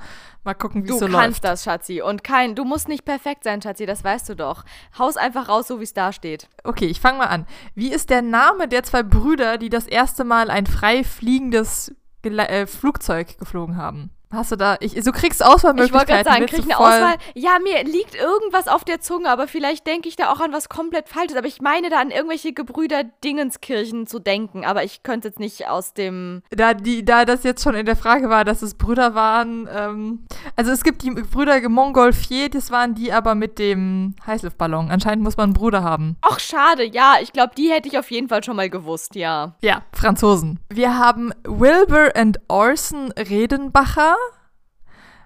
[0.44, 1.14] Mal gucken, wie es so läuft.
[1.14, 2.02] Du kannst das, Schatzi.
[2.02, 4.66] Und kein, du musst nicht perfekt sein, Schatzi, das weißt du doch.
[4.98, 6.50] Haus einfach raus, so wie es da steht.
[6.64, 7.46] Okay, ich fange mal an.
[7.76, 12.48] Wie ist der Name der zwei Brüder, die das erste Mal ein frei fliegendes Gele
[12.50, 14.10] äh, Flugzeug geflogen haben?
[14.34, 15.86] Hast du da, ich, so kriegst Auswahlmöglichkeiten.
[15.86, 17.16] Ich wollte gerade sagen, krieg eine Auswahl.
[17.36, 20.70] Ja, mir liegt irgendwas auf der Zunge, aber vielleicht denke ich da auch an was
[20.70, 21.38] komplett Falsches.
[21.38, 25.68] Aber ich meine da an irgendwelche Gebrüder Dingenskirchen zu denken, aber ich könnte jetzt nicht
[25.68, 26.42] aus dem.
[26.50, 30.26] Da, die, da das jetzt schon in der Frage war, dass es Brüder waren, ähm,
[30.56, 34.90] also es gibt die Brüder Montgolfier, das waren die aber mit dem Heißluftballon.
[34.90, 36.18] Anscheinend muss man einen Bruder haben.
[36.22, 39.56] Ach, schade, ja, ich glaube, die hätte ich auf jeden Fall schon mal gewusst, ja.
[39.62, 40.60] Ja, Franzosen.
[40.70, 44.16] Wir haben Wilbur and Orson Redenbacher.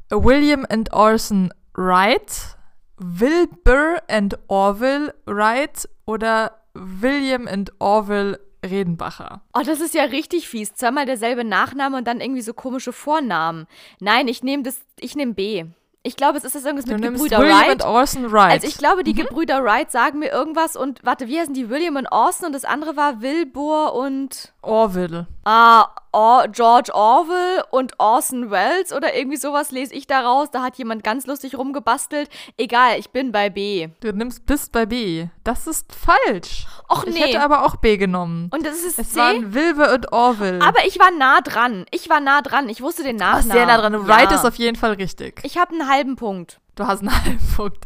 [0.09, 2.57] William and Orson Wright,
[2.97, 9.41] Wilbur and Orville Wright oder William and Orville Redenbacher.
[9.53, 10.73] Oh, das ist ja richtig fies.
[10.73, 13.67] Zweimal derselbe Nachname und dann irgendwie so komische Vornamen.
[13.99, 15.65] Nein, ich nehme das, ich nehme B.
[16.03, 17.69] Ich glaube, es ist das irgendwas du mit Gebrüder William Wright.
[17.69, 18.51] and Orson Wright.
[18.51, 19.27] Also ich glaube, die mhm.
[19.27, 21.69] Gebrüder Wright sagen mir irgendwas und warte, wie heißen die?
[21.69, 25.27] William und Orson und das andere war Wilbur und Orville.
[25.45, 25.87] Ah,
[26.17, 30.49] Or George Orwell und Orson Welles oder irgendwie sowas lese ich daraus.
[30.49, 32.27] Da hat jemand ganz lustig rumgebastelt.
[32.57, 33.89] Egal, ich bin bei B.
[33.99, 35.27] Du nimmst bist bei B.
[35.43, 36.65] Das ist falsch.
[36.89, 37.19] Och ich nee.
[37.19, 38.49] Ich hätte aber auch B genommen.
[38.51, 39.19] Und das ist es C?
[39.19, 40.59] waren Wilbur und Orville.
[40.65, 41.85] Aber ich war nah dran.
[41.91, 42.67] Ich war nah dran.
[42.67, 43.51] Ich wusste den Nachnamen.
[43.51, 43.93] Ach, sehr nah dran.
[43.93, 44.07] Ja.
[44.07, 45.41] Wright ist auf jeden Fall richtig.
[45.43, 46.59] Ich habe einen halben Punkt.
[46.73, 47.85] Du hast einen halben Punkt.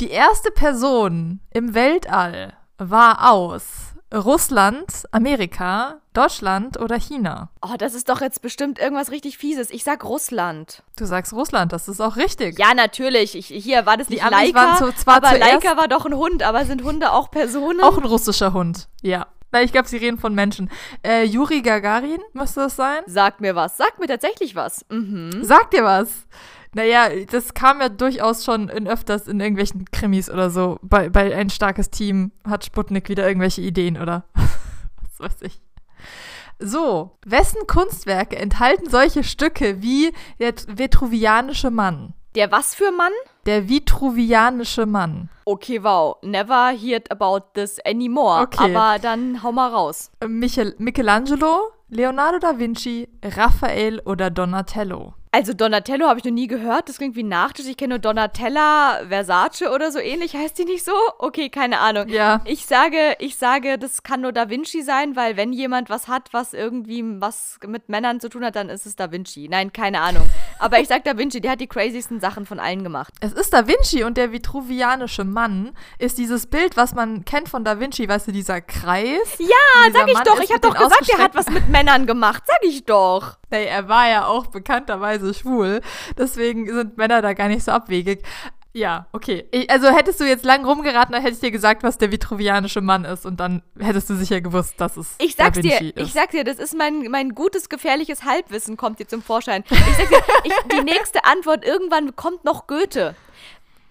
[0.00, 7.50] Die erste Person im Weltall war aus Russland, Amerika, Deutschland oder China?
[7.60, 9.70] Oh, das ist doch jetzt bestimmt irgendwas richtig Fieses.
[9.70, 10.82] Ich sag Russland.
[10.96, 12.58] Du sagst Russland, das ist auch richtig.
[12.58, 13.34] Ja, natürlich.
[13.36, 16.14] Ich, hier war das Die nicht Laika, waren zu, zwar aber Laika war doch ein
[16.14, 16.42] Hund.
[16.42, 17.80] Aber sind Hunde auch Personen?
[17.82, 19.26] auch ein russischer Hund, ja.
[19.50, 20.70] Weil ich glaube, sie reden von Menschen.
[21.02, 23.02] Äh, Juri Gagarin müsste das sein?
[23.06, 23.76] Sagt mir was.
[23.78, 24.84] Sagt mir tatsächlich was.
[24.90, 25.42] Mhm.
[25.42, 26.08] Sagt dir was?
[26.74, 30.78] Naja, das kam ja durchaus schon in öfters in irgendwelchen Krimis oder so.
[30.82, 35.60] Bei, bei ein starkes Team hat Sputnik wieder irgendwelche Ideen oder was weiß ich.
[36.60, 42.14] So, wessen Kunstwerke enthalten solche Stücke wie der Vitruvianische Mann?
[42.34, 43.12] Der was für Mann?
[43.46, 45.30] Der Vitruvianische Mann.
[45.44, 46.16] Okay, wow.
[46.22, 48.42] Never heard about this anymore.
[48.42, 48.74] Okay.
[48.74, 50.10] Aber dann hau mal raus.
[50.26, 55.14] Michel Michelangelo, Leonardo da Vinci, Raphael oder Donatello?
[55.30, 56.88] Also Donatello habe ich noch nie gehört.
[56.88, 57.66] Das klingt wie ein Nachtisch.
[57.66, 60.34] Ich kenne nur Donatella Versace oder so ähnlich.
[60.34, 60.92] Heißt die nicht so?
[61.18, 62.08] Okay, keine Ahnung.
[62.08, 62.40] Ja.
[62.44, 66.28] Ich sage, ich sage, das kann nur Da Vinci sein, weil wenn jemand was hat,
[66.32, 69.48] was irgendwie was mit Männern zu tun hat, dann ist es Da Vinci.
[69.48, 70.28] Nein, keine Ahnung.
[70.58, 73.12] Aber ich sag Da Vinci, der hat die crazysten Sachen von allen gemacht.
[73.20, 77.64] Es ist Da Vinci und der vitruvianische Mann ist dieses Bild, was man kennt von
[77.64, 79.36] Da Vinci, weißt du, dieser Kreis.
[79.38, 80.40] Ja, sag ich Mann doch.
[80.40, 82.44] Ich habe doch gesagt, der hat was mit Männern gemacht.
[82.46, 83.36] Sag ich doch.
[83.50, 85.80] Nee, er war ja auch bekannterweise schwul.
[86.16, 88.22] Deswegen sind Männer da gar nicht so abwegig.
[88.74, 89.46] Ja, okay.
[89.50, 92.80] Ich, also hättest du jetzt lang rumgeraten, dann hätte ich dir gesagt, was der vitruvianische
[92.80, 93.24] Mann ist.
[93.26, 95.96] Und dann hättest du sicher gewusst, dass es Ich sag's dir, ist.
[95.96, 99.64] ich sag's dir, das ist mein, mein gutes, gefährliches Halbwissen kommt hier zum Vorschein.
[99.70, 103.16] Ich sag dir, ich, die nächste Antwort, irgendwann kommt noch Goethe.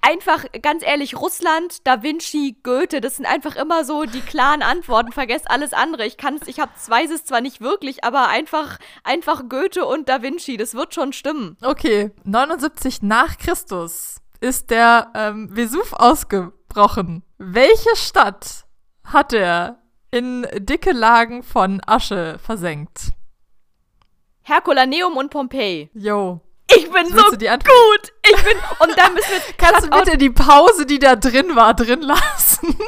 [0.02, 5.12] Einfach, ganz ehrlich, Russland, Da Vinci, Goethe, das sind einfach immer so die klaren Antworten.
[5.12, 6.06] Vergesst alles andere.
[6.06, 10.22] Ich kann's, ich hab's, weiß es zwar nicht wirklich, aber einfach, einfach Goethe und Da
[10.22, 11.58] Vinci, das wird schon stimmen.
[11.62, 17.24] Okay, 79 nach Christus ist der ähm, Vesuv ausgebrochen.
[17.38, 18.66] Welche Stadt
[19.04, 19.80] hat er
[20.12, 23.12] in dicke Lagen von Asche versenkt?
[24.44, 25.90] Herkulaneum und Pompeji.
[25.94, 26.40] Yo.
[26.76, 28.14] Ich bin so gut.
[28.24, 31.74] Ich bin, und dann müssen wir Kannst du bitte die Pause, die da drin war,
[31.74, 32.78] drin lassen?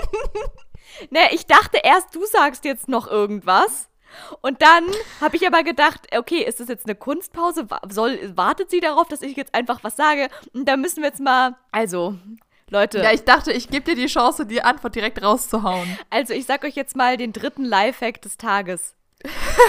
[1.12, 3.88] Ne, ich dachte erst, du sagst jetzt noch irgendwas.
[4.42, 4.84] Und dann
[5.22, 7.68] habe ich aber gedacht, okay, ist das jetzt eine Kunstpause?
[7.90, 10.28] Soll, wartet sie darauf, dass ich jetzt einfach was sage?
[10.54, 11.56] Und da müssen wir jetzt mal.
[11.72, 12.16] Also,
[12.70, 15.98] Leute, Ja, ich dachte, ich gebe dir die Chance, die Antwort direkt rauszuhauen.
[16.10, 18.94] also ich sag euch jetzt mal den dritten Lifehack des Tages.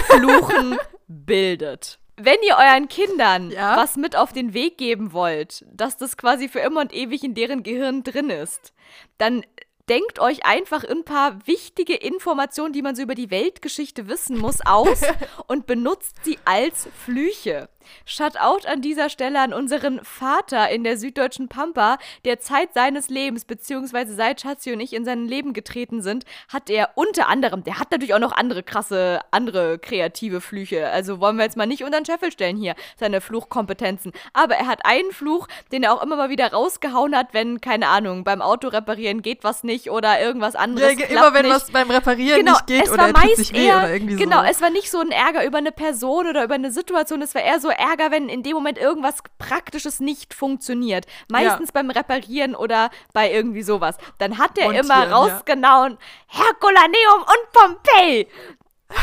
[0.07, 1.97] Fluchen bildet.
[2.23, 3.77] Wenn ihr euren Kindern Ja?
[3.77, 7.33] was mit auf den Weg geben wollt, dass das quasi für immer und ewig in
[7.33, 8.73] deren Gehirn drin ist,
[9.17, 9.43] dann
[9.89, 14.59] denkt euch einfach ein paar wichtige Informationen, die man so über die Weltgeschichte wissen muss,
[14.65, 15.01] aus
[15.47, 17.69] und benutzt sie als Flüche.
[18.05, 23.45] Shoutout an dieser Stelle an unseren Vater in der süddeutschen Pampa, der Zeit seines Lebens,
[23.45, 27.79] beziehungsweise seit Schatzi und ich in sein Leben getreten sind, hat er unter anderem, der
[27.79, 30.89] hat natürlich auch noch andere krasse, andere kreative Flüche.
[30.89, 34.11] Also wollen wir jetzt mal nicht unter den Scheffel stellen hier, seine Fluchkompetenzen.
[34.33, 37.87] Aber er hat einen Fluch, den er auch immer mal wieder rausgehauen hat, wenn, keine
[37.87, 40.97] Ahnung, beim Auto reparieren geht was nicht oder irgendwas anderes.
[40.99, 41.55] Ja, immer wenn nicht.
[41.55, 44.41] was beim Reparieren genau, nicht geht es oder war meist sich eher, oder irgendwie Genau,
[44.41, 44.49] so.
[44.49, 47.41] es war nicht so ein Ärger über eine Person oder über eine Situation, es war
[47.41, 51.05] eher so Ärger, wenn in dem Moment irgendwas Praktisches nicht funktioniert.
[51.29, 53.97] Meistens beim Reparieren oder bei irgendwie sowas.
[54.17, 55.15] Dann hat er immer ja.
[55.15, 55.97] rausgenauen,
[56.27, 58.27] Herculaneum und Pompeii.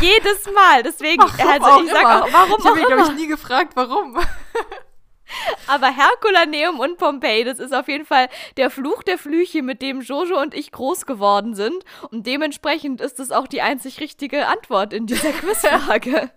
[0.01, 0.83] Jedes Mal.
[0.83, 2.25] Deswegen, Warum also ich sag immer.
[2.25, 4.19] auch, warum ich habe auch mich, ich, nie gefragt, warum.
[5.67, 10.01] Aber Herculaneum und Pompeii, das ist auf jeden Fall der Fluch der Flüche, mit dem
[10.01, 11.85] Jojo und ich groß geworden sind.
[12.11, 16.31] Und dementsprechend ist es auch die einzig richtige Antwort in dieser Quizfrage.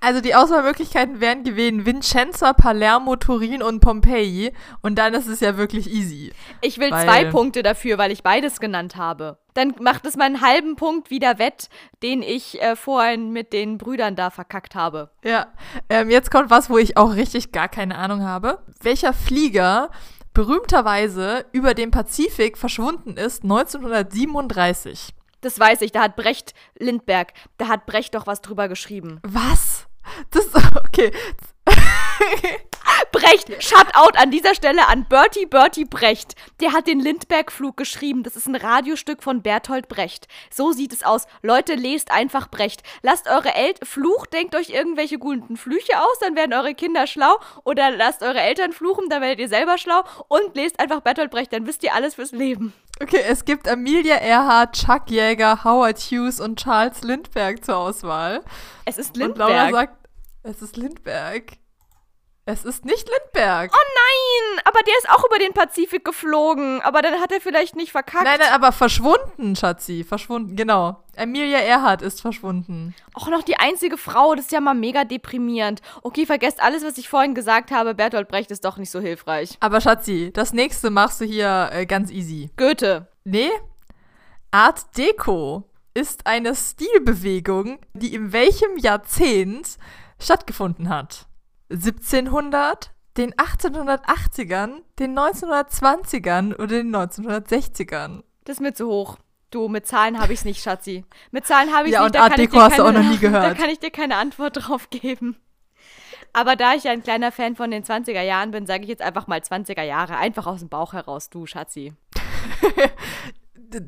[0.00, 4.52] Also die Auswahlmöglichkeiten wären gewesen Vincenza, Palermo, Turin und Pompeji.
[4.80, 6.32] Und dann ist es ja wirklich easy.
[6.62, 9.36] Ich will zwei Punkte dafür, weil ich beides genannt habe.
[9.52, 11.68] Dann macht es meinen halben Punkt wieder wett,
[12.02, 15.10] den ich äh, vorhin mit den Brüdern da verkackt habe.
[15.22, 15.48] Ja,
[15.90, 18.60] ähm, jetzt kommt was, wo ich auch richtig gar keine Ahnung habe.
[18.80, 19.90] Welcher Flieger
[20.32, 25.10] berühmterweise über dem Pazifik verschwunden ist 1937?
[25.42, 29.20] Das weiß ich, da hat Brecht Lindberg, da hat Brecht doch was drüber geschrieben.
[29.22, 29.89] Was?
[30.30, 30.46] Das,
[30.86, 31.12] okay.
[33.12, 36.34] Brecht, Shoutout an dieser Stelle an Bertie Bertie Brecht.
[36.60, 38.22] Der hat den Lindbergh-Flug geschrieben.
[38.22, 40.26] Das ist ein Radiostück von Bertolt Brecht.
[40.50, 41.26] So sieht es aus.
[41.42, 42.82] Leute, lest einfach Brecht.
[43.02, 47.38] Lasst eure Eltern, flucht, denkt euch irgendwelche guten Flüche aus, dann werden eure Kinder schlau.
[47.64, 50.02] Oder lasst eure Eltern fluchen, dann werdet ihr selber schlau.
[50.28, 52.72] Und lest einfach Bertolt Brecht, dann wisst ihr alles fürs Leben.
[53.02, 58.42] Okay, es gibt Amelia Earhart, Chuck Yeager, Howard Hughes und Charles Lindbergh zur Auswahl.
[58.84, 59.72] Es ist Und Laura Lindbergh.
[59.72, 59.99] sagt,
[60.42, 61.56] es ist Lindbergh.
[62.46, 63.72] Es ist nicht Lindbergh.
[63.72, 66.80] Oh nein, aber der ist auch über den Pazifik geflogen.
[66.80, 68.24] Aber dann hat er vielleicht nicht verkackt.
[68.24, 70.02] Nein, nein, aber verschwunden, Schatzi.
[70.02, 71.04] Verschwunden, genau.
[71.16, 72.94] Amelia Earhart ist verschwunden.
[73.14, 75.80] Auch noch die einzige Frau, das ist ja mal mega deprimierend.
[76.02, 77.94] Okay, vergesst alles, was ich vorhin gesagt habe.
[77.94, 79.56] Bertolt Brecht ist doch nicht so hilfreich.
[79.60, 82.50] Aber Schatzi, das nächste machst du hier äh, ganz easy.
[82.56, 83.06] Goethe.
[83.24, 83.50] Nee?
[84.50, 89.78] Art Deco ist eine Stilbewegung, die in welchem Jahrzehnt
[90.22, 91.26] stattgefunden hat?
[91.70, 98.22] 1700, den 1880ern, den 1920ern oder den 1960ern?
[98.44, 99.18] Das ist mir zu hoch.
[99.50, 101.04] Du, mit Zahlen habe ich es nicht, Schatzi.
[101.32, 102.06] Mit Zahlen habe ich Ja, nicht.
[102.06, 103.44] und da Art Deco hast du auch noch nie gehört.
[103.44, 105.36] Da kann ich dir keine Antwort drauf geben.
[106.32, 109.02] Aber da ich ja ein kleiner Fan von den 20er Jahren bin, sage ich jetzt
[109.02, 110.16] einfach mal 20er Jahre.
[110.16, 111.92] Einfach aus dem Bauch heraus, du, Schatzi.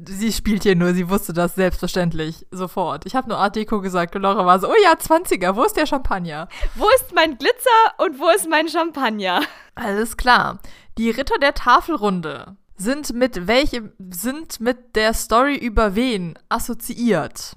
[0.06, 3.06] Sie spielt hier nur, sie wusste das selbstverständlich sofort.
[3.06, 5.76] Ich habe nur Art Deco gesagt und Laura war so, oh ja, 20er, wo ist
[5.76, 6.48] der Champagner?
[6.74, 9.42] Wo ist mein Glitzer und wo ist mein Champagner?
[9.74, 10.60] Alles klar.
[10.98, 17.56] Die Ritter der Tafelrunde sind mit welchem, sind mit der Story über wen assoziiert?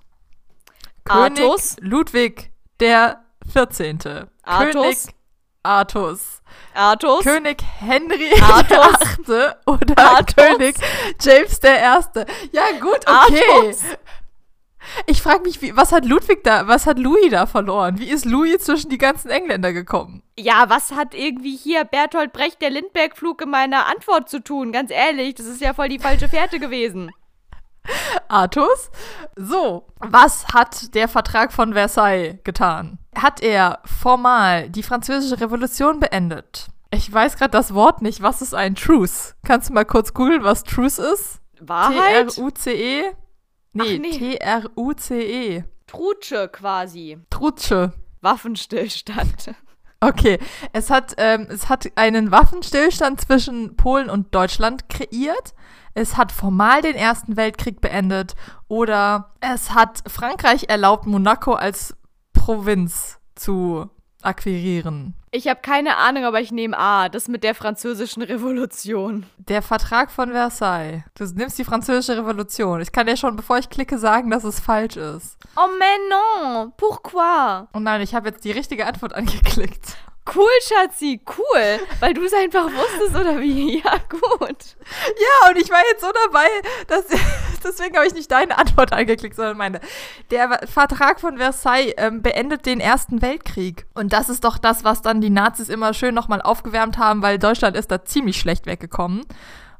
[1.07, 1.75] Artus?
[1.75, 3.99] König Ludwig der 14.
[4.43, 4.73] Artus?
[4.73, 4.97] König
[5.65, 6.41] Artus.
[6.73, 7.23] Artus?
[7.23, 9.27] König Henry Artus?
[9.27, 9.51] VIII.
[9.65, 10.35] oder Artus?
[10.35, 10.75] König
[11.21, 12.25] James der Erste.
[12.51, 13.41] Ja, gut, okay.
[13.51, 13.83] Artus?
[15.07, 17.97] Ich frage mich, wie, was hat Ludwig da, was hat Louis da verloren?
[17.97, 20.21] Wie ist Louis zwischen die ganzen Engländer gekommen?
[20.37, 24.71] Ja, was hat irgendwie hier Bertolt Brecht, der Lindbergh-Flug in meiner Antwort zu tun?
[24.71, 27.11] Ganz ehrlich, das ist ja voll die falsche Fährte gewesen.
[28.27, 28.89] Artus.
[29.35, 32.99] So, was hat der Vertrag von Versailles getan?
[33.15, 36.67] Hat er formal die französische Revolution beendet?
[36.91, 38.21] Ich weiß gerade das Wort nicht.
[38.21, 39.35] Was ist ein Truce?
[39.43, 41.41] Kannst du mal kurz googeln, was Truce ist?
[41.59, 42.29] Wahrheit?
[42.29, 43.11] T-R-U-C-E?
[43.73, 44.17] Nee, nee.
[44.17, 45.63] T-R-U-C-E.
[45.87, 47.17] Trutsche quasi.
[47.29, 47.93] Trutsche.
[48.21, 49.55] Waffenstillstand.
[49.99, 50.39] Okay,
[50.73, 55.53] es hat, ähm, es hat einen Waffenstillstand zwischen Polen und Deutschland kreiert.
[55.97, 58.35] Es hat formal den Ersten Weltkrieg beendet
[58.67, 61.95] oder es hat Frankreich erlaubt, Monaco als
[62.33, 63.89] Provinz zu
[64.21, 65.13] akquirieren.
[65.31, 67.07] Ich habe keine Ahnung, aber ich nehme A.
[67.07, 69.25] Das mit der französischen Revolution.
[69.37, 71.03] Der Vertrag von Versailles.
[71.13, 72.81] Du nimmst die französische Revolution.
[72.81, 75.37] Ich kann dir schon, bevor ich klicke, sagen, dass es falsch ist.
[75.55, 76.73] Oh mais non.
[76.75, 77.67] Pourquoi?
[77.73, 79.95] Oh nein, ich habe jetzt die richtige Antwort angeklickt.
[80.33, 81.79] Cool, Schatzi, cool.
[81.99, 83.55] Weil du es einfach wusstest, oder wie?
[83.85, 84.75] Ja, gut.
[84.79, 86.47] Ja, und ich war jetzt so dabei,
[86.87, 87.05] dass,
[87.63, 89.79] deswegen habe ich nicht deine Antwort angeklickt, sondern meine.
[90.31, 93.85] Der Vertrag von Versailles ähm, beendet den Ersten Weltkrieg.
[93.93, 97.37] Und das ist doch das, was dann die Nazis immer schön nochmal aufgewärmt haben, weil
[97.37, 99.21] Deutschland ist da ziemlich schlecht weggekommen.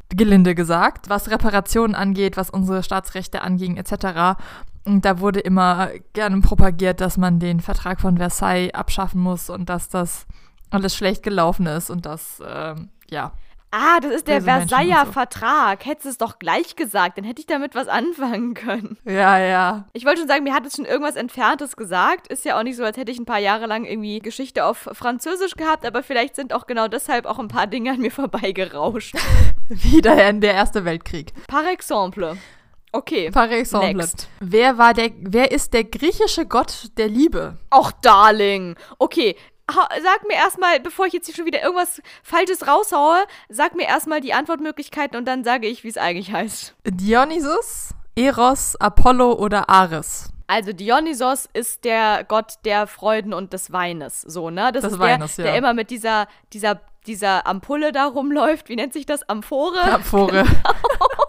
[0.09, 4.37] gelinde gesagt, was Reparationen angeht, was unsere Staatsrechte anging, etc.
[4.85, 9.69] Und da wurde immer gerne propagiert, dass man den Vertrag von Versailles abschaffen muss und
[9.69, 10.27] dass das
[10.69, 13.31] alles schlecht gelaufen ist und dass, ähm, ja.
[13.71, 15.11] Ah, das ist der Versailler so.
[15.11, 15.85] Vertrag.
[15.85, 18.97] Hättest du es doch gleich gesagt, dann hätte ich damit was anfangen können.
[19.03, 19.85] Ja, ja.
[19.91, 22.27] Ich wollte schon sagen, mir hat es schon irgendwas Entferntes gesagt.
[22.27, 24.87] Ist ja auch nicht so, als hätte ich ein paar Jahre lang irgendwie Geschichte auf
[24.93, 29.15] Französisch gehabt, aber vielleicht sind auch genau deshalb auch ein paar Dinge an mir vorbeigerauscht.
[29.67, 31.33] Wieder in der Erste Weltkrieg.
[31.47, 32.37] Par exemple.
[32.95, 33.29] Okay.
[33.31, 33.93] Par exemple.
[33.93, 34.29] Next.
[34.39, 37.57] Wer war der, wer ist der griechische Gott der Liebe?
[37.73, 38.75] Och, Darling.
[38.99, 39.35] Okay.
[39.69, 43.87] Ha- Sag mir erstmal, bevor ich jetzt hier schon wieder irgendwas Falsches raushaue, sag mir
[43.87, 46.75] erstmal die Antwortmöglichkeiten und dann sage ich, wie es eigentlich heißt.
[46.87, 50.29] Dionysus, Eros, Apollo oder Ares?
[50.47, 54.71] Also Dionysos ist der Gott der Freuden und des Weines, so, ne?
[54.71, 55.51] Das Des ist Weines, der, ja.
[55.51, 58.69] der immer mit dieser, dieser, dieser Ampulle da rumläuft.
[58.69, 59.27] Wie nennt sich das?
[59.27, 59.81] Amphore?
[59.81, 60.45] Amphore.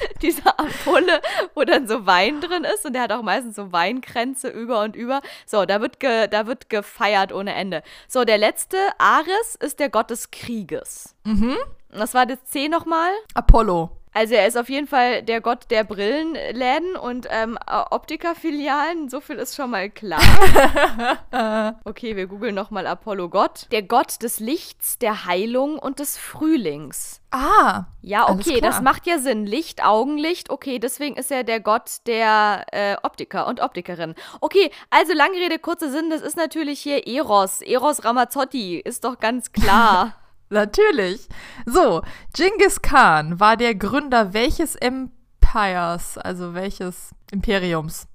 [0.22, 1.20] Diese Ampulle,
[1.54, 4.96] wo dann so Wein drin ist und der hat auch meistens so Weinkränze über und
[4.96, 5.20] über.
[5.46, 7.82] So, da wird, ge, da wird gefeiert ohne Ende.
[8.08, 11.14] So, der letzte, Ares, ist der Gott des Krieges.
[11.24, 11.56] Mhm.
[11.90, 13.10] Was war das C nochmal?
[13.34, 13.99] Apollo.
[14.12, 19.08] Also er ist auf jeden Fall der Gott der Brillenläden und ähm, Optikerfilialen.
[19.08, 20.20] So viel ist schon mal klar.
[21.84, 23.66] okay, wir googeln nochmal Apollo Gott.
[23.70, 27.20] Der Gott des Lichts, der Heilung und des Frühlings.
[27.30, 27.84] Ah.
[28.02, 29.46] Ja, okay, das macht ja Sinn.
[29.46, 34.14] Licht, Augenlicht, okay, deswegen ist er der Gott der äh, Optiker und Optikerin.
[34.40, 37.60] Okay, also lange Rede, kurzer Sinn, das ist natürlich hier Eros.
[37.60, 40.14] Eros Ramazzotti, ist doch ganz klar.
[40.50, 41.28] Natürlich.
[41.64, 42.02] So,
[42.34, 48.08] Genghis Khan war der Gründer welches Empires, also welches Imperiums?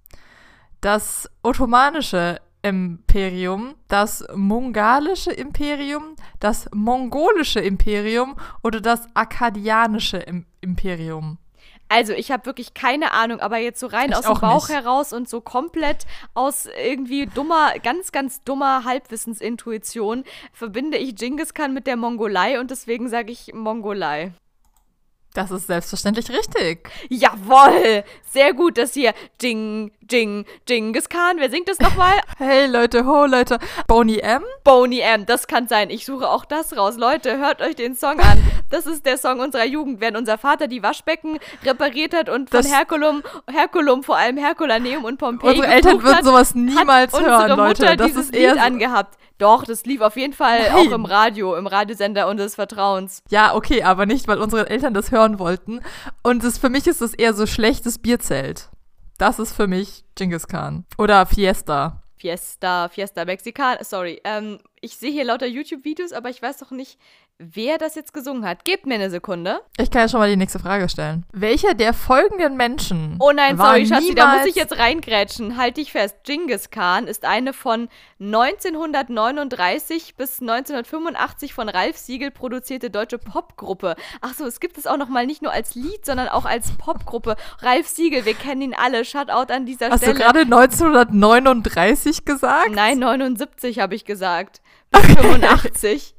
[0.81, 11.37] Das ottomanische Imperium, das mongalische Imperium, das mongolische Imperium oder das akkadianische Im Imperium?
[11.95, 14.67] Also, ich habe wirklich keine Ahnung, aber jetzt so rein Ich aus dem auch Bauch
[14.67, 14.77] nicht.
[14.77, 21.73] heraus und so komplett aus irgendwie dummer, ganz, ganz dummer Halbwissensintuition verbinde ich Genghis Khan
[21.73, 24.33] mit der Mongolei und deswegen sage ich Mongolei.
[25.33, 26.89] Das ist selbstverständlich richtig.
[27.09, 28.03] Jawoll!
[28.29, 31.37] Sehr gut, dass hier Jing, Jing, Genghis Khan.
[31.37, 32.13] Wer singt das nochmal?
[32.37, 33.59] Hey Leute, ho Leute.
[33.87, 34.43] Boney M.
[34.63, 35.25] Boney M.
[35.25, 35.89] Das kann sein.
[35.89, 36.97] Ich suche auch das raus.
[36.97, 38.41] Leute, hört euch den Song an.
[38.69, 42.61] Das ist der Song unserer Jugend, wenn unser Vater die Waschbecken repariert hat und von
[42.61, 47.49] Das- Herkulum, Herkulum, vor allem Herkulaneum und Pompeji Unsere Eltern würden hat, sowas niemals hören,
[47.57, 47.83] Leute.
[47.83, 49.17] Mutter Das dieses ist eher Lied angehabt.
[49.37, 50.71] Doch, das lief auf jeden Fall Nein.
[50.87, 53.21] auch im Radio, im Radiosender unseres Vertrauens.
[53.29, 55.81] Ja, okay, aber nicht, weil unsere Eltern das hören wollten.
[56.23, 58.69] Und es, für mich ist es eher so schlechtes Bierzelt.
[59.17, 60.85] Das ist für mich Genghis Khan.
[60.97, 62.03] Oder Fiesta.
[62.17, 64.21] Fiesta, Fiesta Mexican, sorry.
[64.23, 66.97] Ähm, ich sehe hier lauter YouTube-Videos, aber ich weiß doch nicht,
[67.37, 68.63] wer das jetzt gesungen hat.
[68.63, 69.59] Gebt mir eine Sekunde.
[69.77, 71.25] Ich kann ja schon mal die nächste Frage stellen.
[71.33, 75.57] Welcher der folgenden Menschen Oh nein, war sorry, Schatzi, da muss ich jetzt reingrätschen.
[75.57, 76.15] Halt dich fest.
[76.23, 83.95] Genghis Khan ist eine von 1939 bis 1985 von Ralf Siegel produzierte deutsche Popgruppe.
[84.21, 86.71] Ach so, es gibt es auch noch mal nicht nur als Lied, sondern auch als
[86.77, 87.35] Popgruppe.
[87.59, 89.03] Ralf Siegel, wir kennen ihn alle.
[89.03, 90.19] Shoutout an dieser Hast du Stelle.
[90.19, 92.71] gerade 1939 gesagt?
[92.71, 94.61] Nein, 79 habe ich gesagt.
[94.91, 96.14] Bis 85.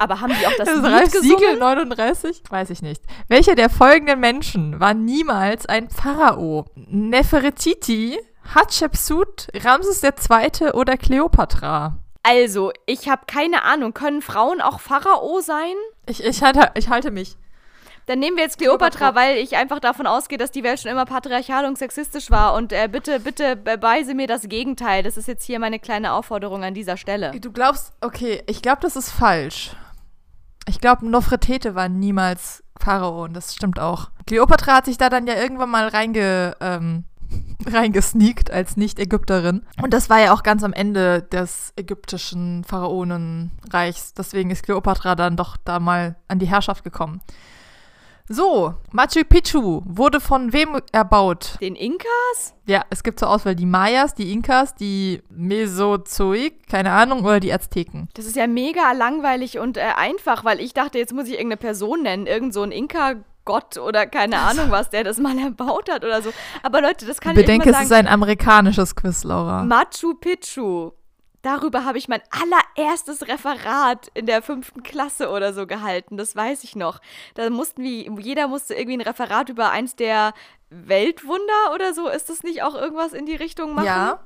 [0.00, 1.38] Aber haben die auch das, Das Lied Ralf gesungen?
[1.38, 2.42] Siegel 39?
[2.48, 3.02] Weiß ich nicht.
[3.28, 6.64] Welcher der folgenden Menschen war niemals ein Pharao?
[6.74, 8.18] Nefertiti,
[8.54, 10.72] Hatschepsut, Ramses II.
[10.72, 11.98] oder Kleopatra?
[12.22, 13.92] Also, ich habe keine Ahnung.
[13.92, 15.74] Können Frauen auch Pharao sein?
[16.06, 17.36] Ich, ich, halte, ich halte mich.
[18.06, 21.04] Dann nehmen wir jetzt Kleopatra, weil ich einfach davon ausgehe, dass die Welt schon immer
[21.04, 22.54] patriarchal und sexistisch war.
[22.54, 25.02] Und äh, bitte, bitte beweise mir das Gegenteil.
[25.02, 27.32] Das ist jetzt hier meine kleine Aufforderung an dieser Stelle.
[27.38, 29.72] Du glaubst, okay, ich glaube, das ist falsch.
[30.66, 34.10] Ich glaube, Nofretete war niemals Pharao und das stimmt auch.
[34.26, 37.04] Kleopatra hat sich da dann ja irgendwann mal reinge, ähm,
[37.66, 39.62] reingesneakt als Nicht-Ägypterin.
[39.82, 44.14] Und das war ja auch ganz am Ende des ägyptischen Pharaonenreichs.
[44.14, 47.20] Deswegen ist Kleopatra dann doch da mal an die Herrschaft gekommen.
[48.32, 51.56] So, Machu Picchu wurde von wem erbaut?
[51.60, 52.54] Den Inkas?
[52.64, 57.52] Ja, es gibt zur Auswahl die Mayas, die Inkas, die Mesozoik, keine Ahnung, oder die
[57.52, 58.08] Azteken.
[58.14, 61.56] Das ist ja mega langweilig und äh, einfach, weil ich dachte, jetzt muss ich irgendeine
[61.56, 62.28] Person nennen.
[62.28, 66.30] Irgend so ein Inka-Gott oder keine Ahnung was, der das mal erbaut hat oder so.
[66.62, 69.64] Aber Leute, das kann Bedenke, ich es euch ist ein amerikanisches Quiz, Laura.
[69.64, 70.92] Machu Picchu.
[71.42, 76.16] Darüber habe ich mein allererstes Referat in der fünften Klasse oder so gehalten.
[76.16, 77.00] Das weiß ich noch.
[77.34, 80.34] Da mussten wir, jeder musste irgendwie ein Referat über eins der
[80.68, 82.08] Weltwunder oder so.
[82.08, 83.86] Ist das nicht auch irgendwas in die Richtung machen?
[83.86, 84.20] Ja.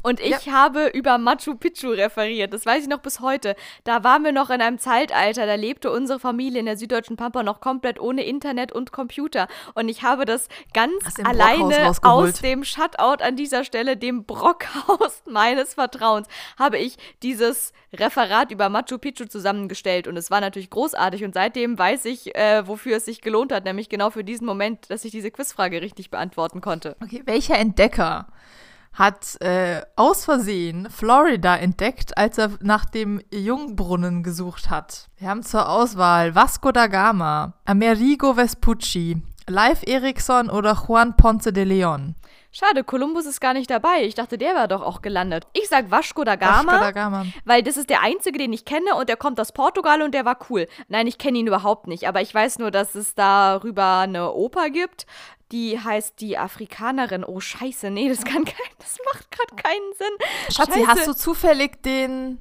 [0.00, 2.54] Und ich habe über Machu Picchu referiert.
[2.54, 3.56] Das weiß ich noch bis heute.
[3.84, 5.44] Da waren wir noch in einem Zeitalter.
[5.44, 9.46] Da lebte unsere Familie in der süddeutschen Pampa noch komplett ohne Internet und Computer.
[9.74, 12.00] Und ich habe das ganz Hast alleine aus
[12.40, 16.26] dem Shutout an dieser Stelle, dem Brockhaus meines Vertrauens,
[16.58, 20.08] habe ich dieses Referat über Machu Picchu zusammengestellt.
[20.08, 21.22] Und es war natürlich großartig.
[21.22, 23.64] Und seitdem weiß ich, äh, wofür es sich gelohnt hat.
[23.64, 26.96] Nämlich genau für diesen Moment, dass ich diese Quizfrage richtig beantworten konnte.
[27.02, 28.26] Okay, welcher Entdecker
[28.94, 35.08] hat äh, aus Versehen Florida entdeckt, als er nach dem Jungbrunnen gesucht hat?
[35.18, 41.64] Wir haben zur Auswahl Vasco da Gama, Amerigo Vespucci, Leif Erikson oder Juan Ponce de
[41.64, 42.14] Leon.
[42.56, 44.04] Schade, Kolumbus ist gar nicht dabei.
[44.04, 45.44] Ich dachte, der wäre doch auch gelandet.
[45.54, 46.64] Ich sag Vasco da Gama.
[46.64, 47.26] Vasco da Gama.
[47.44, 50.24] Weil das ist der einzige, den ich kenne und der kommt aus Portugal und der
[50.24, 50.68] war cool.
[50.86, 54.70] Nein, ich kenne ihn überhaupt nicht, aber ich weiß nur, dass es darüber eine Oper
[54.70, 55.04] gibt.
[55.54, 57.22] Die heißt die Afrikanerin.
[57.24, 60.52] Oh, scheiße, nee, das kann kein, das macht gerade keinen Sinn.
[60.52, 60.86] Schatzi, Scheiße.
[60.88, 62.40] hast du zufällig den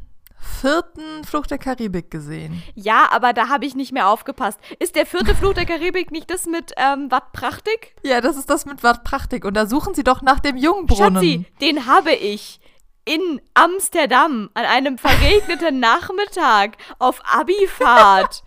[0.61, 2.64] vierten Fluch der Karibik gesehen?
[2.74, 4.59] Ja, aber da habe ich nicht mehr aufgepasst.
[4.80, 7.95] Ist der vierte Fluch der Karibik nicht das mit ähm, Wat Prachtig?
[8.01, 9.45] Ja, das ist das mit Wat Prachtig.
[9.45, 11.14] Und da suchen sie doch nach dem Jungbrunnen.
[11.14, 12.59] Schatzi, den habe ich
[13.05, 18.43] in Amsterdam an einem verregneten Nachmittag auf Abifahrt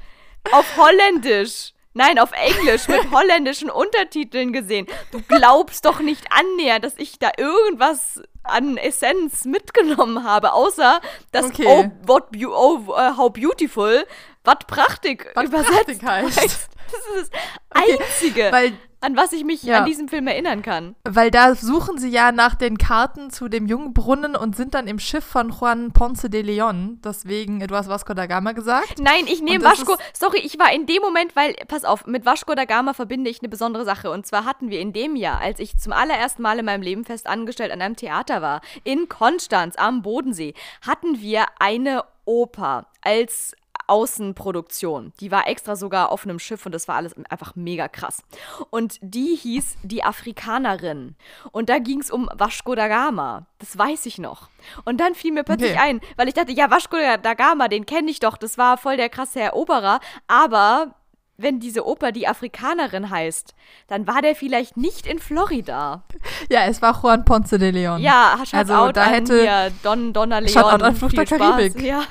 [0.50, 1.72] auf Holländisch.
[1.96, 4.86] Nein, auf Englisch mit holländischen Untertiteln gesehen.
[5.12, 11.00] Du glaubst doch nicht annähernd, dass ich da irgendwas an Essenz mitgenommen habe, außer
[11.32, 11.64] dass Okay.
[11.66, 14.06] oh, what oh, äh, how beautiful,
[14.44, 16.68] wat prachtig Wat übersetzt prachtig heißt.
[16.86, 17.40] Das ist das
[17.70, 19.78] Einzige, Weil an was ich mich Ja.
[19.78, 20.96] an diesem Film erinnern kann.
[21.04, 24.98] Weil da suchen sie ja nach den Karten zu dem Jungbrunnen und sind dann im
[24.98, 27.00] Schiff von Juan Ponce de Leon.
[27.04, 28.98] Deswegen, du hast Vasco da Gama gesagt.
[29.00, 29.96] Nein, ich nehme Vasco.
[30.12, 33.40] Sorry, ich war in dem Moment, weil, pass auf, mit Vasco da Gama verbinde ich
[33.40, 34.10] eine besondere Sache.
[34.10, 37.04] Und zwar hatten wir in dem Jahr, als ich zum allerersten Mal in meinem Leben
[37.04, 40.54] fest angestellt an einem Theater war, in Konstanz am Bodensee,
[40.86, 43.54] hatten wir eine Oper als
[43.86, 45.12] Außenproduktion.
[45.20, 48.22] Die war extra sogar auf einem Schiff und das war alles einfach mega krass.
[48.70, 51.14] Und die hieß Die Afrikanerin.
[51.52, 53.46] Und da ging es um Vasco da Gama.
[53.58, 54.48] Das weiß ich noch.
[54.84, 55.80] Und dann fiel mir plötzlich Okay.
[55.80, 58.36] ein, weil ich dachte, ja, Vasco da Gama, den kenne ich doch.
[58.36, 60.00] Das war voll der krasse Eroberer.
[60.26, 60.94] Aber
[61.38, 63.54] wenn diese Oper Die Afrikanerin heißt,
[63.88, 66.02] dann war der vielleicht nicht in Florida.
[66.48, 68.00] Ja, es war Juan Ponce de Leon.
[68.00, 70.48] Ja, Shoutout Also, da an hätte- Don Donna Leon.
[70.52, 71.38] Shoutout an Fluch Viel der.
[71.38, 71.82] Karibik.
[71.82, 72.04] Ja.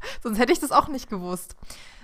[0.22, 1.56] Sonst hätte ich das auch nicht gewusst.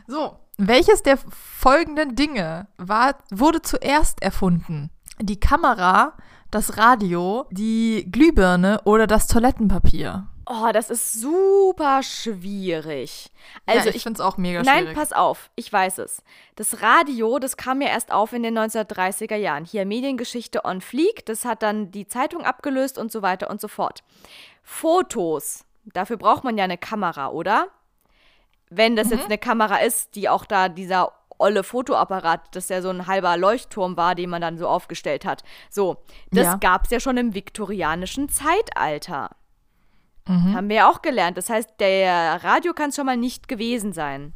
[0.06, 4.90] So, welches der folgenden Dinge war, wurde zuerst erfunden?
[5.20, 6.14] Die Kamera,
[6.50, 10.28] das Radio, die Glühbirne oder das Toilettenpapier?
[10.48, 13.32] Oh, das ist super schwierig.
[13.66, 14.96] Also ja, ich, finde es auch mega Nein, schwierig.
[14.96, 16.22] pass auf, ich weiß es.
[16.54, 19.64] Das Radio, das kam ja erst auf in den 1930er Jahren.
[19.64, 23.66] Hier Mediengeschichte on Fleek, das hat dann die Zeitung abgelöst und so weiter und so
[23.66, 24.04] fort.
[24.62, 27.66] Fotos, dafür braucht man ja eine Kamera, oder?
[28.70, 29.12] Wenn das Mhm.
[29.14, 33.36] jetzt eine Kamera ist, die auch da dieser olle Fotoapparat, das ja so ein halber
[33.36, 35.42] Leuchtturm war, den man dann so aufgestellt hat.
[35.70, 35.98] So,
[36.30, 36.56] das Ja.
[36.56, 39.30] gab's ja schon im viktorianischen Zeitalter.
[40.26, 40.54] Mhm.
[40.54, 41.36] Haben wir ja auch gelernt.
[41.36, 44.32] Das heißt, der Radio kann es schon mal nicht gewesen sein.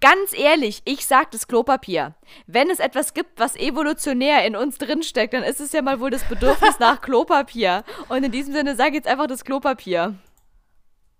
[0.00, 2.14] Ganz ehrlich, ich sag das Klopapier.
[2.46, 6.10] Wenn es etwas gibt, was evolutionär in uns drinsteckt, dann ist es ja mal wohl
[6.10, 7.84] das Bedürfnis nach Klopapier.
[8.10, 10.14] Und in diesem Sinne sage ich jetzt einfach das Klopapier.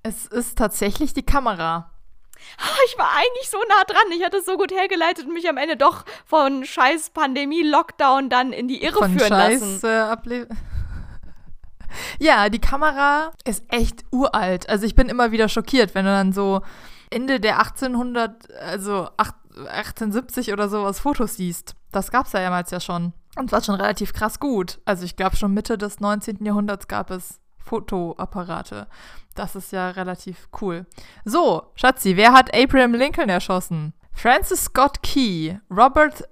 [0.03, 1.91] es ist tatsächlich die Kamera.
[2.59, 4.13] Ah, Ich war eigentlich so nah dran.
[4.17, 8.53] Ich hatte es so gut hergeleitet und mich am Ende doch von scheiß Pandemie-Lockdown dann
[8.53, 9.87] in die Irre Von führen Scheiß lassen.
[9.87, 10.49] äh, able
[12.19, 14.69] Ja, die Kamera ist echt uralt.
[14.69, 16.63] Also ich bin immer wieder schockiert, wenn du dann so
[17.11, 21.75] Ende der 1800, also acht- 1870 oder sowas Fotos siehst.
[21.93, 23.13] Das gab's ja damals ja schon.
[23.37, 24.81] Und war schon relativ krass gut.
[24.85, 26.45] Also ich glaube schon Mitte des 19.
[26.45, 28.89] Jahrhunderts gab es Fotoapparate.
[29.35, 30.87] Das ist ja relativ cool.
[31.25, 33.93] So, Schatzi, wer hat Abraham Lincoln erschossen?
[34.13, 36.23] Francis Scott Key, Robert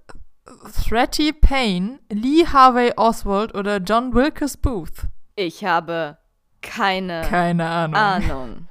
[0.86, 5.06] Thretty Payne, Lee Harvey Oswald oder John Wilkes Booth?
[5.34, 6.18] Ich habe
[6.60, 7.96] keine Keine Ahnung.
[7.96, 8.68] Ahnung.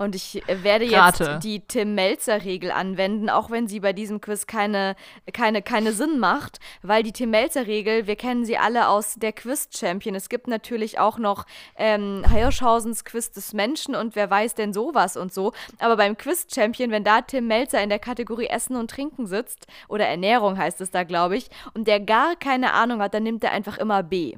[0.00, 1.40] Und ich äh, werde jetzt Rate.
[1.42, 4.96] die Tim Melzer-Regel anwenden, auch wenn sie bei diesem Quiz keine,
[5.34, 10.14] keine, keine Sinn macht, weil die Tim Melzer-Regel, wir kennen sie alle aus der Quiz-Champion.
[10.14, 11.44] Es gibt natürlich auch noch
[11.76, 15.52] ähm, Hirschhausens Quiz des Menschen und wer weiß denn sowas und so.
[15.78, 20.06] Aber beim Quiz-Champion, wenn da Tim Melzer in der Kategorie Essen und Trinken sitzt, oder
[20.06, 23.52] Ernährung heißt es da, glaube ich, und der gar keine Ahnung hat, dann nimmt er
[23.52, 24.36] einfach immer B.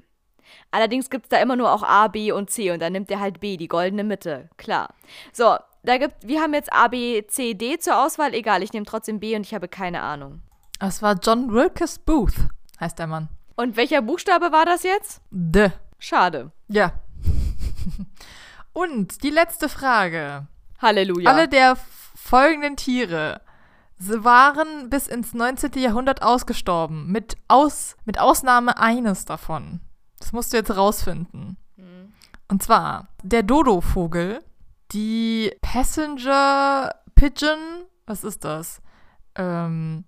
[0.71, 3.21] Allerdings gibt es da immer nur auch A, B und C und dann nimmt er
[3.21, 4.49] halt B, die goldene Mitte.
[4.57, 4.95] Klar.
[5.33, 8.35] So, da gibt, wir haben jetzt A, B, C, D zur Auswahl.
[8.35, 10.43] Egal, ich nehme trotzdem B und ich habe keine Ahnung.
[10.79, 12.35] Das war John Wilkes Booth,
[12.81, 13.29] heißt der Mann.
[13.57, 15.21] Und welcher Buchstabe war das jetzt?
[15.31, 15.71] D.
[15.99, 16.51] Schade.
[16.69, 16.93] Ja.
[18.73, 20.47] Und die letzte Frage.
[20.81, 21.31] Halleluja.
[21.31, 21.77] Alle der
[22.17, 23.43] folgenden Tiere
[24.03, 25.73] sie waren bis ins 19.
[25.77, 29.81] Jahrhundert ausgestorben, mit, Aus, mit Ausnahme eines davon.
[30.23, 31.57] Das musst du jetzt rausfinden.
[31.77, 32.13] Mhm.
[32.49, 34.39] Und zwar der Dodo-Vogel,
[34.93, 37.59] die Passenger Pigeon,
[38.07, 38.81] was ist das?
[39.35, 40.05] Ähm,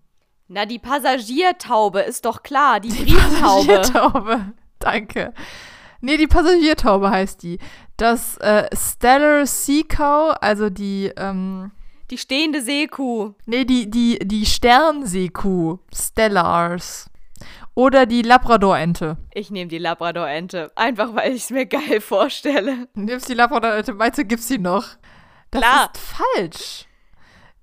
[0.47, 3.67] Na, die Passagiertaube ist doch klar, die, die Brieftaube.
[3.67, 5.35] Passagiertaube, danke.
[6.01, 7.59] Nee, die Passagiertaube heißt die.
[7.97, 11.73] Das äh, Stellar Sea Cow, also die, ähm,
[12.11, 13.33] Die stehende Seekuh.
[13.47, 15.79] Nee, die, die, die Sternseekuh.
[15.93, 17.11] Stellars.
[17.75, 19.17] Oder die Labradorente.
[19.33, 20.71] Ich nehme die Labradorente.
[20.77, 22.89] Einfach, weil ich es mir geil vorstelle.
[22.95, 24.91] Du nimmst die Labradorente, meinst du, gibt's sie noch?
[25.51, 25.91] Das Klar.
[25.93, 26.87] ist falsch.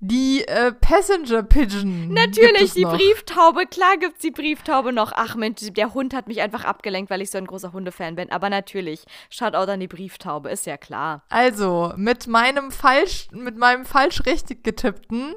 [0.04, 2.12] Die äh, Passenger Pigeon.
[2.12, 2.98] Natürlich, die noch.
[2.98, 3.68] Brieftaube.
[3.68, 5.12] Klar gibt's die Brieftaube noch.
[5.16, 8.32] Ach Mensch, der Hund hat mich einfach abgelenkt, weil ich so ein großer Hundefan bin.
[8.32, 11.24] Aber natürlich, Shoutout an die Brieftaube, ist ja klar.
[11.30, 15.36] Also, mit meinem falsch, mit meinem falsch richtig getippten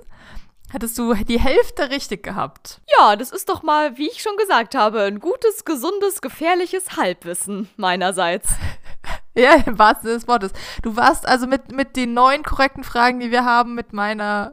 [0.74, 2.80] hättest du die Hälfte richtig gehabt.
[2.98, 7.68] Ja, das ist doch mal, wie ich schon gesagt habe, ein gutes, gesundes, gefährliches Halbwissen
[7.76, 8.50] meinerseits.
[9.36, 10.52] Ja, im wahrsten Sinne des Wortes.
[10.82, 14.52] Du warst also mit, mit den neun korrekten Fragen, die wir haben, mit meiner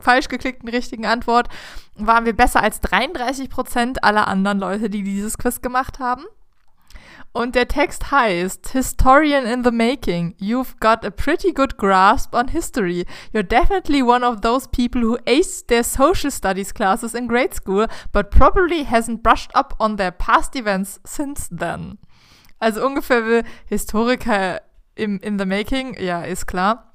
[0.00, 1.48] falsch geklickten richtigen Antwort,
[1.94, 6.24] waren wir besser als 33 Prozent aller anderen Leute, die dieses Quiz gemacht haben.
[7.36, 10.36] Und der Text heißt Historian in the Making.
[10.38, 13.06] You've got a pretty good grasp on history.
[13.32, 17.88] You're definitely one of those people who aced their social studies classes in grade school,
[18.12, 21.98] but probably hasn't brushed up on their past events since then.
[22.60, 24.60] Also ungefähr wie Historiker
[24.94, 26.93] im, in the Making, ja, ist klar.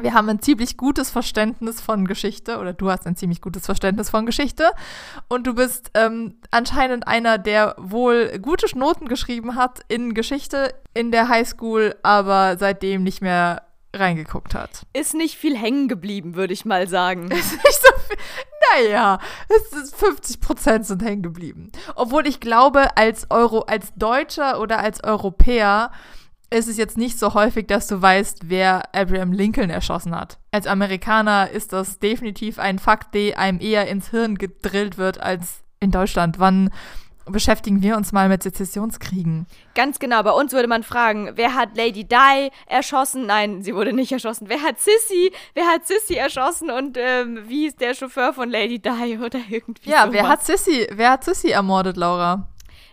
[0.00, 4.10] Wir haben ein ziemlich gutes Verständnis von Geschichte oder du hast ein ziemlich gutes Verständnis
[4.10, 4.70] von Geschichte
[5.28, 11.12] und du bist ähm, anscheinend einer, der wohl gute Noten geschrieben hat in Geschichte in
[11.12, 13.62] der Highschool, aber seitdem nicht mehr
[13.94, 14.82] reingeguckt hat.
[14.92, 17.30] Ist nicht viel hängen geblieben, würde ich mal sagen.
[17.30, 18.16] Ist nicht so viel.
[18.74, 19.18] Naja,
[19.48, 21.70] es ist 50 Prozent sind hängen geblieben.
[21.94, 25.92] Obwohl ich glaube, als Euro, als Deutscher oder als Europäer
[26.50, 30.38] ist es jetzt nicht so häufig, dass du weißt, wer Abraham Lincoln erschossen hat.
[30.52, 35.64] Als Amerikaner ist das definitiv ein Fakt, der einem eher ins Hirn gedrillt wird als
[35.80, 36.38] in Deutschland.
[36.38, 36.70] Wann
[37.28, 39.46] beschäftigen wir uns mal mit Sezessionskriegen?
[39.74, 43.26] Ganz genau, bei uns würde man fragen, wer hat Lady Di erschossen?
[43.26, 44.48] Nein, sie wurde nicht erschossen.
[44.48, 45.32] Wer hat Sissy?
[45.54, 46.70] Wer hat Sissy erschossen?
[46.70, 50.12] Und ähm, wie ist der Chauffeur von Lady Di oder irgendwie Ja, sowas.
[50.12, 52.46] wer hat Sissy, wer hat Sissy ermordet, Laura?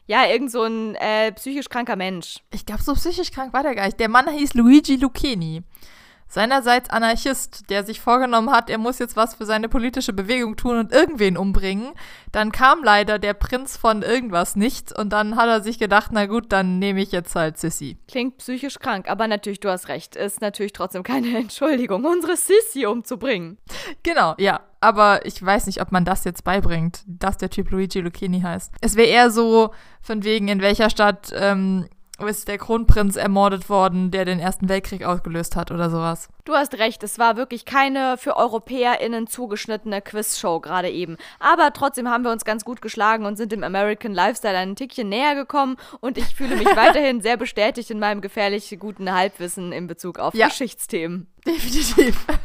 [0.06, 2.40] Ja, irgend so ein äh, psychisch kranker Mensch.
[2.52, 4.00] Ich glaube, so psychisch krank war der gar nicht.
[4.00, 5.64] Der Mann hieß Luigi Lucchini.
[6.34, 10.80] Seinerseits Anarchist, der sich vorgenommen hat, er muss jetzt was für seine politische Bewegung tun
[10.80, 11.92] und irgendwen umbringen.
[12.32, 16.26] Dann kam leider der Prinz von irgendwas nicht und dann hat er sich gedacht, na
[16.26, 17.98] gut, dann nehme ich jetzt halt Sissy.
[18.08, 20.16] Klingt psychisch krank, aber natürlich, du hast recht.
[20.16, 23.60] Ist natürlich trotzdem keine Entschuldigung, unsere Sissy umzubringen.
[24.02, 24.62] Genau, ja.
[24.80, 28.72] Aber ich weiß nicht, ob man das jetzt beibringt, dass der Typ Luigi Lucchini heißt.
[28.82, 29.72] Es wäre eher so,
[30.02, 31.88] von wegen, in welcher Stadt ähm,
[32.20, 36.30] ist der Kronprinz ermordet worden, der den Ersten Weltkrieg ausgelöst hat oder sowas.
[36.46, 41.18] Du hast recht, es war wirklich keine für EuropäerInnen zugeschnittene Quizshow gerade eben.
[41.40, 45.10] Aber trotzdem haben wir uns ganz gut geschlagen und sind dem American Lifestyle ein Tickchen
[45.10, 49.88] näher gekommen und ich fühle mich weiterhin sehr bestätigt in meinem gefährlich guten Halbwissen in
[49.88, 50.48] Bezug auf Ja.
[50.48, 51.33] Geschichtsthemen.
[51.46, 52.26] Definitiv.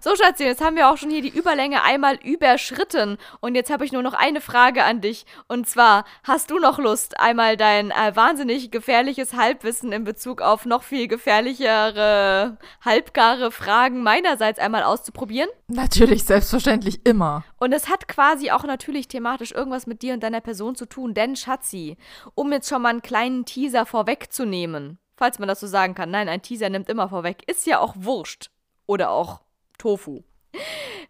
[0.00, 3.18] So, Schatzi, jetzt haben wir auch schon hier die Überlänge einmal überschritten.
[3.40, 5.26] Und jetzt habe ich nur noch eine Frage an dich.
[5.48, 10.64] Und zwar, hast du noch Lust, einmal dein äh, wahnsinnig gefährliches Halbwissen in Bezug auf
[10.64, 15.48] noch viel gefährlichere, halbgare Fragen meinerseits einmal auszuprobieren?
[15.66, 17.42] Natürlich, selbstverständlich immer.
[17.58, 21.14] Und es hat quasi auch natürlich thematisch irgendwas mit dir und deiner Person zu tun.
[21.14, 21.96] Denn, Schatzi,
[22.36, 26.28] um jetzt schon mal einen kleinen Teaser vorwegzunehmen, falls man das so sagen kann, nein,
[26.28, 28.50] ein Teaser nimmt immer vorweg, ist ja auch Wurst.
[28.86, 29.40] Oder auch
[29.78, 30.22] Tofu.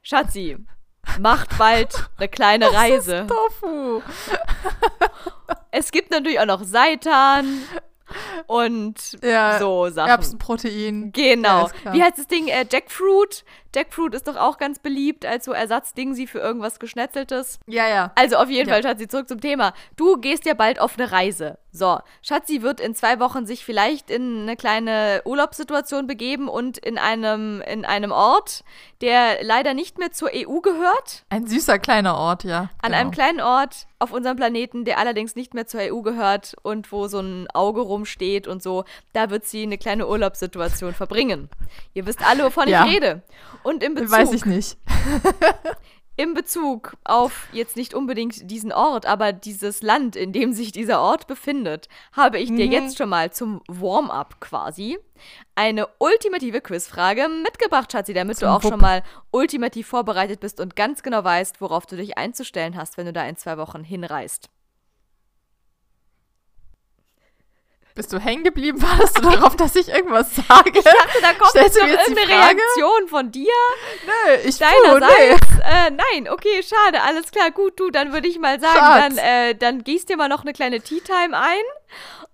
[0.03, 0.57] Schatzi,
[1.21, 3.27] macht bald eine kleine Reise.
[3.29, 4.01] Tofu.
[5.71, 7.63] Es gibt natürlich auch noch Seitan
[8.47, 10.09] und Ja, so Sachen.
[10.11, 11.13] Erbsenprotein.
[11.15, 11.67] Ja, Genau.
[11.69, 11.95] klar.
[11.95, 12.49] Wie heißt das Ding?
[12.49, 13.45] Äh, Jackfruit.
[13.75, 17.59] Jackfruit ist doch auch ganz beliebt als so Ersatzding sie für irgendwas Geschnetzeltes.
[17.67, 18.13] Ja, ja.
[18.15, 18.75] Also auf jeden Ja.
[18.75, 19.73] Fall, Schatzi, zurück zum Thema.
[19.97, 21.59] Du gehst ja bald auf eine Reise.
[21.73, 26.97] So, Schatzi wird in zwei Wochen sich vielleicht in eine kleine Urlaubssituation begeben und in
[26.97, 28.65] einem, in einem Ort,
[29.03, 31.25] der leider nicht mehr zur EU gehört.
[31.29, 32.71] Ein süßer kleiner Ort, ja.
[32.81, 32.97] An genau.
[32.97, 37.09] einem kleinen Ort auf unserem Planeten, der allerdings nicht mehr zur EU gehört und wo
[37.09, 41.51] so ein Auge rumsteht und so, da wird sie eine kleine Urlaubssituation verbringen.
[41.93, 42.87] Ihr wisst alle, wovon Ja.
[42.87, 43.23] ich rede.
[43.67, 44.77] Und in Bezug Weiß ich nicht.
[46.17, 51.01] in Bezug auf jetzt nicht unbedingt diesen Ort, aber dieses Land, in dem sich dieser
[51.01, 52.73] Ort befindet, habe ich dir Mhm.
[52.73, 54.99] jetzt schon mal zum Warm-up quasi
[55.57, 58.73] eine ultimative Quizfrage mitgebracht, Schatzi, damit Zum du auch Wupp.
[58.73, 63.07] schon mal ultimativ vorbereitet bist und ganz genau weißt, worauf du dich einzustellen hast, wenn
[63.07, 64.49] du da in zwei Wochen hinreist.
[67.97, 68.81] Bist du hängen geblieben?
[68.83, 70.71] Wartest du darauf, dass ich irgendwas sage?
[70.75, 72.43] Ich dachte, da kommt Stellst jetzt du noch irgendeine?
[72.43, 73.53] Reaktion von dir.
[74.05, 75.01] Nö, ich puh, nee.
[75.01, 75.47] Deinerseits?
[75.65, 79.17] Äh, nein, okay, schade, alles klar, gut, du, dann würde ich mal sagen, Schatz.
[79.17, 81.63] dann, äh, dann gießt dir mal noch eine kleine Tea Time ein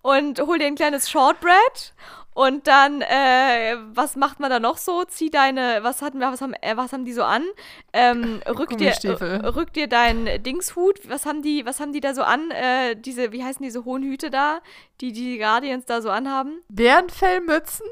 [0.02, 1.94] und hol dir ein kleines Shortbread
[2.34, 5.04] und dann, äh, was macht man da noch so?
[5.04, 7.44] Zieh deine, was hatten wir, was haben, äh, was haben die so an?
[7.92, 12.14] Ähm, rück dir, äh, rück dir deinen Dingshut, was haben die, was haben die da
[12.14, 12.50] so an?
[12.50, 14.60] Äh, diese, wie heißen diese hohen Hüte da,
[15.00, 16.62] die die Guardians da so anhaben?
[16.68, 17.86] Bärenfellmützen?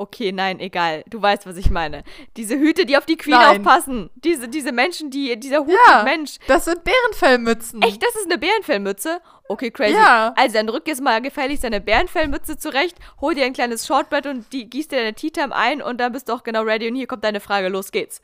[0.00, 1.02] Okay, nein, egal.
[1.08, 2.04] Du weißt, was ich meine.
[2.36, 3.58] Diese Hüte, die auf die Queen Nein.
[3.66, 4.10] aufpassen.
[4.14, 6.38] Diese, diese Menschen, die, dieser Hut Ja, Mensch.
[6.46, 7.82] das sind Bärenfellmützen.
[7.82, 9.20] Echt, das ist eine Bärenfellmütze?
[9.48, 9.94] Okay, crazy.
[9.94, 10.34] Ja.
[10.36, 14.52] Also dann rück jetzt mal gefälligst deine Bärenfellmütze zurecht, hol dir ein kleines Shortbread und
[14.52, 16.94] die, gießt dir deine Tea Time ein und dann bist du auch genau ready und
[16.94, 18.20] hier kommt deine Frage, los geht's.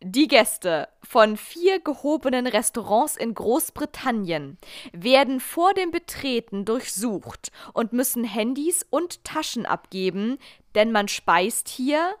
[0.00, 4.58] Die Gäste von vier gehobenen Restaurants in Großbritannien
[4.92, 10.38] werden vor dem Betreten durchsucht und müssen Handys und Taschen abgeben,
[10.74, 12.14] denn man speist hier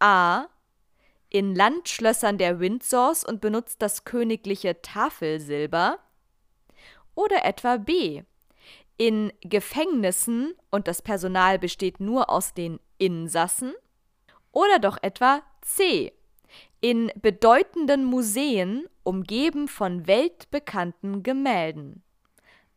[0.00, 0.46] A.
[1.28, 5.98] in Landschlössern der Windsors und benutzt das königliche Tafelsilber
[7.18, 8.22] oder etwa B.
[8.96, 13.74] in Gefängnissen und das Personal besteht nur aus den Insassen
[14.52, 16.12] oder doch etwa C.
[16.80, 22.04] in bedeutenden Museen umgeben von weltbekannten Gemälden.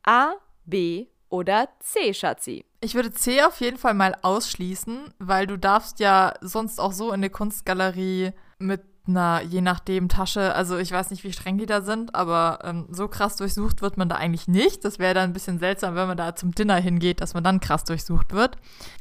[0.04, 0.34] A,
[0.66, 2.66] B oder C, Schatzi.
[2.82, 7.10] Ich würde C auf jeden Fall mal ausschließen, weil du darfst ja sonst auch so
[7.10, 11.66] in eine Kunstgalerie mit einer, je nachdem, Tasche, also ich weiß nicht, wie streng die
[11.66, 14.86] da sind, aber ähm, so krass durchsucht wird man da eigentlich nicht.
[14.86, 17.60] Das wäre dann ein bisschen seltsam, wenn man da zum Dinner hingeht, dass man dann
[17.60, 18.58] krass durchsucht wird.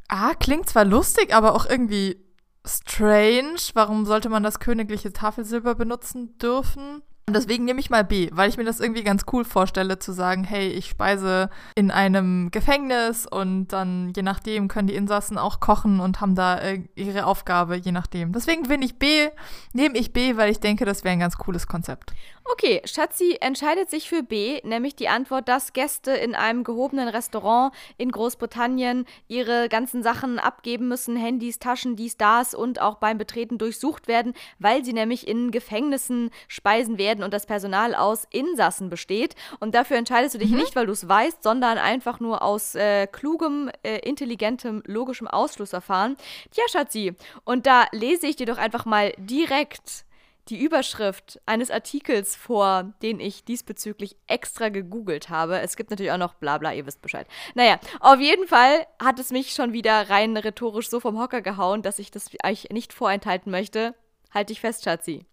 [0.08, 2.16] Ah, klingt zwar lustig, aber auch irgendwie
[2.64, 3.60] strange.
[3.74, 7.02] Warum sollte man das königliche Tafelsilber benutzen dürfen?
[7.32, 10.44] Deswegen nehme ich mal B, weil ich mir das irgendwie ganz cool vorstelle, zu sagen,
[10.44, 16.00] hey, ich speise in einem Gefängnis und dann, je nachdem, können die Insassen auch kochen
[16.00, 18.32] und haben da äh, ihre Aufgabe, je nachdem.
[18.32, 19.28] Deswegen bin ich B,
[19.72, 22.12] nehme ich B, weil ich denke, das wäre ein ganz cooles Konzept.
[22.44, 27.72] Okay, Schatzi entscheidet sich für B, nämlich die Antwort, dass Gäste in einem gehobenen Restaurant
[27.96, 33.58] in Großbritannien ihre ganzen Sachen abgeben müssen, Handys, Taschen, dies, das und auch beim Betreten
[33.58, 39.36] durchsucht werden, weil sie nämlich in Gefängnissen speisen werden und das Personal aus Insassen besteht.
[39.60, 43.06] Und dafür entscheidest du dich nicht, weil du es weißt, sondern einfach nur aus äh,
[43.06, 46.16] klugem, äh, intelligentem, logischem Ausschlussverfahren.
[46.50, 47.14] Tja, Schatzi,
[47.44, 50.04] und da lese ich dir doch einfach mal direkt
[50.48, 55.60] die Überschrift eines Artikels vor, den ich diesbezüglich extra gegoogelt habe.
[55.60, 57.26] Es gibt natürlich auch noch Blabla, ihr wisst Bescheid.
[57.54, 61.82] Naja, auf jeden Fall hat es mich schon wieder rein rhetorisch so vom Hocker gehauen,
[61.82, 63.94] dass ich das euch nicht vorenthalten möchte.
[64.32, 65.26] Halt dich fest, Schatzi.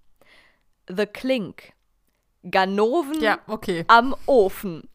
[0.88, 1.74] The Clink.
[2.50, 3.84] Ganoven Ja, okay.
[3.88, 4.88] am Ofen.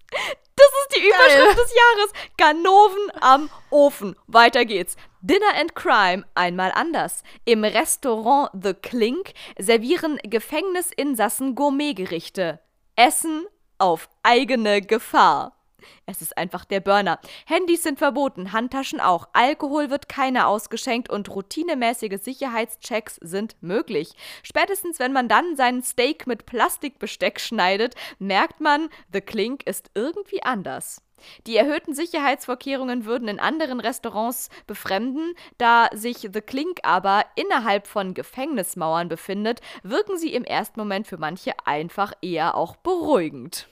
[0.63, 2.13] Das ist die Überschrift des Jahres.
[2.37, 4.17] Ganoven am Ofen.
[4.27, 4.97] Weiter geht's.
[5.21, 7.23] Dinner and Crime einmal anders.
[7.45, 12.61] Im Restaurant The Clink servieren Gefängnisinsassen Gourmetgerichte.
[12.95, 13.47] Essen
[13.79, 15.62] auf eigene Gefahr.
[16.07, 17.19] Es ist einfach der Burner.
[17.47, 19.29] Handys sind verboten, Handtaschen auch.
[19.33, 24.13] Alkohol wird keiner ausgeschenkt und routinemäßige Sicherheitschecks sind möglich.
[24.43, 30.43] Spätestens wenn man dann seinen Steak mit Plastikbesteck schneidet, merkt man, The Clink ist irgendwie
[30.43, 31.03] anders.
[31.47, 38.15] Die erhöhten Sicherheitsvorkehrungen würden in anderen Restaurants befremden, da sich The Clink aber innerhalb von
[38.15, 43.69] Gefängnismauern befindet, wirken sie im ersten Moment für manche einfach eher auch beruhigend.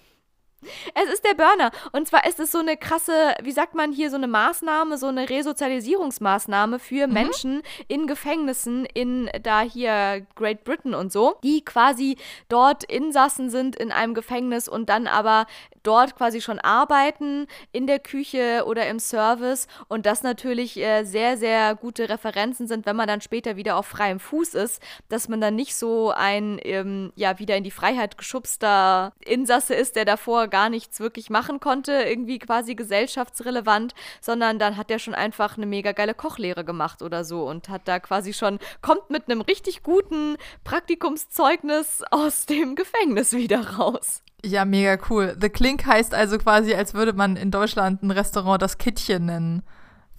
[0.94, 1.70] Es ist der Burner.
[1.92, 5.06] Und zwar ist es so eine krasse, wie sagt man hier, so eine Maßnahme, so
[5.06, 12.16] eine Resozialisierungsmaßnahme für Menschen in Gefängnissen in da hier Great Britain und so, die quasi
[12.48, 15.46] dort Insassen sind in einem Gefängnis und dann aber
[15.82, 21.36] dort quasi schon arbeiten in der Küche oder im Service und das natürlich äh, sehr,
[21.36, 25.40] sehr gute Referenzen sind, wenn man dann später wieder auf freiem Fuß ist, dass man
[25.40, 30.48] dann nicht so ein, ähm, ja, wieder in die Freiheit geschubster Insasse ist, der davor
[30.50, 35.66] gar nichts wirklich machen konnte, irgendwie quasi gesellschaftsrelevant, sondern dann hat er schon einfach eine
[35.66, 39.82] mega geile Kochlehre gemacht oder so und hat da quasi schon, kommt mit einem richtig
[39.82, 44.22] guten Praktikumszeugnis aus dem Gefängnis wieder raus.
[44.44, 45.36] Ja, mega cool.
[45.40, 49.62] The Clink heißt also quasi, als würde man in Deutschland ein Restaurant das Kittchen nennen.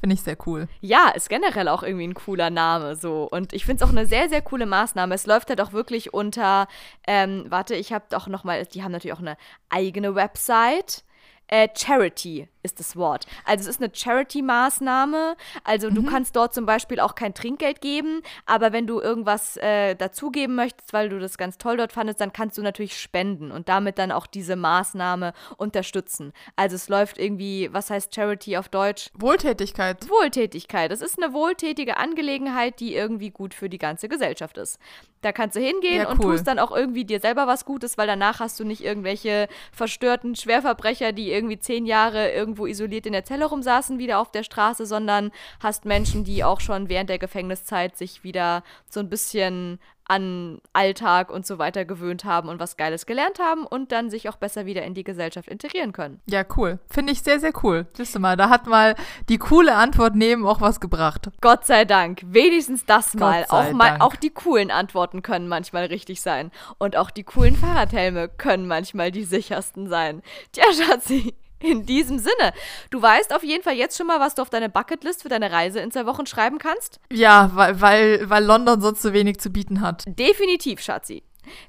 [0.02, 0.68] Finde ich sehr cool.
[0.80, 3.28] Ja, ist generell auch irgendwie ein cooler Name so.
[3.30, 5.14] Und ich finde es auch eine sehr, sehr coole Maßnahme.
[5.14, 6.68] Es läuft halt auch wirklich unter,
[7.06, 9.38] ähm, warte, ich habe doch noch mal, die haben natürlich auch eine
[9.70, 11.04] eigene Website.
[11.52, 13.26] Äh, Charity ist das Wort.
[13.46, 15.36] Also es ist eine Charity-Maßnahme.
[15.64, 19.96] Also du kannst dort zum Beispiel auch kein Trinkgeld geben, aber wenn du irgendwas äh,
[19.96, 23.68] dazugeben möchtest, weil du das ganz toll dort fandest, dann kannst du natürlich spenden und
[23.68, 26.34] damit dann auch diese Maßnahme unterstützen.
[26.56, 29.10] Also es läuft irgendwie, was heißt Charity auf Deutsch?
[29.16, 30.08] Wohltätigkeit.
[30.10, 30.92] Wohltätigkeit.
[30.92, 34.80] Das ist eine wohltätige Angelegenheit, die irgendwie gut für die ganze Gesellschaft ist.
[35.22, 36.34] Da kannst du hingehen Ja, und cool.
[36.36, 40.36] tust dann auch irgendwie dir selber was Gutes, weil danach hast du nicht irgendwelche verstörten
[40.36, 44.86] Schwerverbrecher, die irgendwie zehn Jahre irgendwo isoliert in der Zelle rumsaßen, wieder auf der Straße,
[44.86, 49.80] sondern hast Menschen, die auch schon während der Gefängniszeit sich wieder so ein bisschen
[50.12, 54.28] an Alltag und so weiter gewöhnt haben und was Geiles gelernt haben und dann sich
[54.28, 56.20] auch besser wieder in die Gesellschaft integrieren können.
[56.26, 56.80] Ja, cool.
[56.90, 57.86] Finde ich sehr, sehr cool.
[57.94, 58.96] Siehst du mal, da hat mal
[59.30, 61.30] die coole Antwort neben auch was gebracht.
[61.40, 62.24] Gott sei Dank.
[62.26, 63.46] Wenigstens das Gott mal.
[63.48, 64.04] Auch, mal Dank.
[64.04, 66.52] auch die coolen Antworten können manchmal richtig sein.
[66.78, 70.24] Und auch die coolen Fahrradhelme können manchmal die sichersten sein.
[70.52, 71.36] Tja, Schatzi.
[71.62, 72.54] In diesem Sinne,
[72.90, 75.52] du weißt auf jeden Fall jetzt schon mal, was du auf deine Bucketlist für deine
[75.52, 77.00] Reise in zwei Wochen schreiben kannst?
[77.12, 80.04] Ja, weil, weil, weil London sonst so wenig zu bieten hat.
[80.08, 81.24] Definitiv, Schatzi.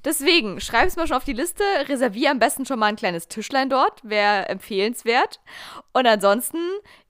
[0.05, 3.71] Deswegen, schreib's mal schon auf die Liste, reservier am besten schon mal ein kleines Tischlein
[3.71, 5.41] dort, wäre empfehlenswert.
[5.93, 6.59] Und ansonsten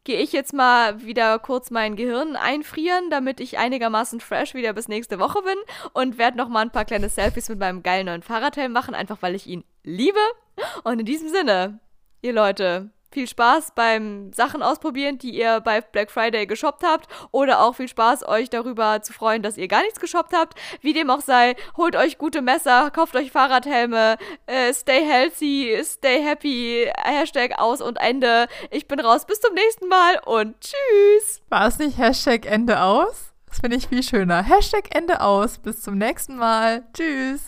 [0.05, 4.89] gehe ich jetzt mal wieder kurz mein Gehirn einfrieren, damit ich einigermaßen fresh wieder bis
[4.89, 5.57] nächste Woche bin
[5.93, 9.19] und werde noch mal ein paar kleine Selfies mit meinem geilen neuen Fahrradhelm machen, einfach
[9.23, 10.21] weil ich ihn liebe.
[10.85, 11.81] Und in diesem Sinne,
[12.23, 17.09] ihr Leute, viel Spaß beim Sachen ausprobieren, die ihr bei Black Friday geshoppt habt.
[17.31, 20.59] Oder auch viel Spaß, euch darüber zu freuen, dass ihr gar nichts geshoppt habt.
[20.81, 24.17] Wie dem auch sei, holt euch gute Messer, kauft euch Fahrradhelme,
[24.47, 28.47] äh, stay healthy, stay happy, Hashtag aus und Ende.
[28.71, 31.43] Ich bin raus, bis zum nächsten Mal und tschüss.
[31.51, 33.33] War es nicht Hashtag Ende aus?
[33.47, 34.43] Das finde ich viel schöner.
[34.43, 35.59] Hashtag Ende aus.
[35.59, 36.85] Bis zum nächsten Mal.
[36.95, 37.43] Tschüss.